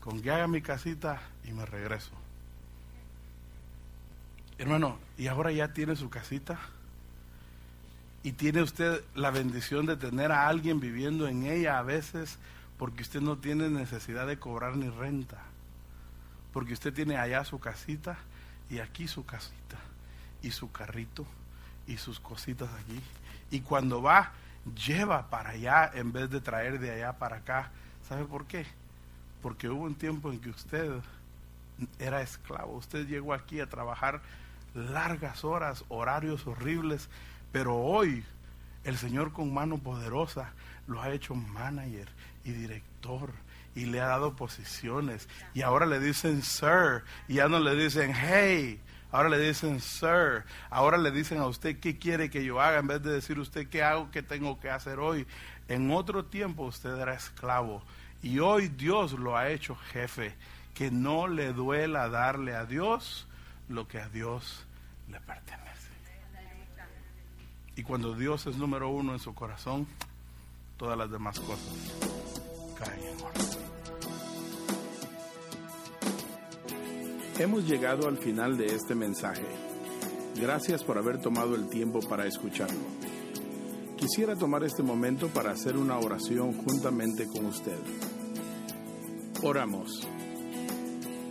[0.00, 2.12] con que haga mi casita y me regreso?
[4.58, 6.58] Hermano, y ahora ya tiene su casita.
[8.22, 12.38] Y tiene usted la bendición de tener a alguien viviendo en ella a veces
[12.78, 15.38] porque usted no tiene necesidad de cobrar ni renta.
[16.52, 18.18] Porque usted tiene allá su casita
[18.68, 19.76] y aquí su casita
[20.42, 21.24] y su carrito
[21.86, 23.00] y sus cositas aquí.
[23.50, 24.32] Y cuando va,
[24.74, 27.70] lleva para allá en vez de traer de allá para acá.
[28.08, 28.66] ¿Sabe por qué?
[29.42, 30.90] Porque hubo un tiempo en que usted
[31.98, 32.76] era esclavo.
[32.76, 34.20] Usted llegó aquí a trabajar
[34.76, 37.08] largas horas, horarios horribles,
[37.52, 38.24] pero hoy
[38.84, 40.52] el Señor con mano poderosa
[40.86, 42.08] lo ha hecho manager
[42.44, 43.30] y director
[43.74, 45.28] y le ha dado posiciones.
[45.54, 50.44] Y ahora le dicen sir y ya no le dicen hey, ahora le dicen sir,
[50.70, 53.68] ahora le dicen a usted qué quiere que yo haga en vez de decir usted
[53.68, 55.26] qué hago, qué tengo que hacer hoy.
[55.68, 57.82] En otro tiempo usted era esclavo.
[58.22, 60.34] Y hoy Dios lo ha hecho jefe,
[60.74, 63.25] que no le duela darle a Dios
[63.68, 64.64] lo que a Dios
[65.08, 65.90] le pertenece.
[67.76, 69.86] Y cuando Dios es número uno en su corazón,
[70.76, 71.74] todas las demás cosas
[72.78, 73.66] caen en orden.
[77.38, 79.44] Hemos llegado al final de este mensaje.
[80.36, 82.80] Gracias por haber tomado el tiempo para escucharlo.
[83.98, 87.78] Quisiera tomar este momento para hacer una oración juntamente con usted.
[89.42, 90.06] Oramos.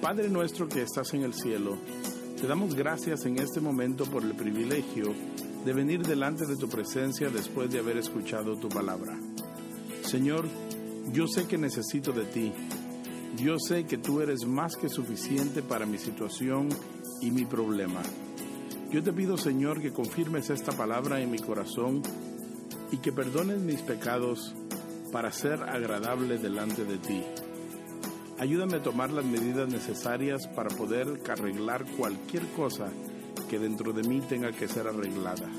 [0.02, 1.78] Padre nuestro que estás en el cielo,
[2.40, 5.14] te damos gracias en este momento por el privilegio
[5.64, 9.18] de venir delante de tu presencia después de haber escuchado tu palabra.
[10.04, 10.46] Señor,
[11.12, 12.52] yo sé que necesito de ti.
[13.38, 16.70] Yo sé que tú eres más que suficiente para mi situación
[17.22, 18.02] y mi problema.
[18.92, 22.02] Yo te pido, Señor, que confirmes esta palabra en mi corazón
[22.92, 24.54] y que perdones mis pecados
[25.12, 27.24] para ser agradable delante de ti.
[28.38, 32.90] Ayúdame a tomar las medidas necesarias para poder arreglar cualquier cosa
[33.50, 35.50] que dentro de mí tenga que ser arreglada.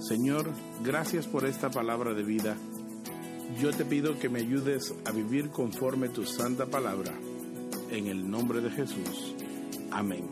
[0.00, 0.50] Señor,
[0.82, 2.56] gracias por esta palabra de vida.
[3.58, 7.12] Yo te pido que me ayudes a vivir conforme tu santa palabra.
[7.90, 9.34] En el nombre de Jesús.
[9.90, 10.28] Amén.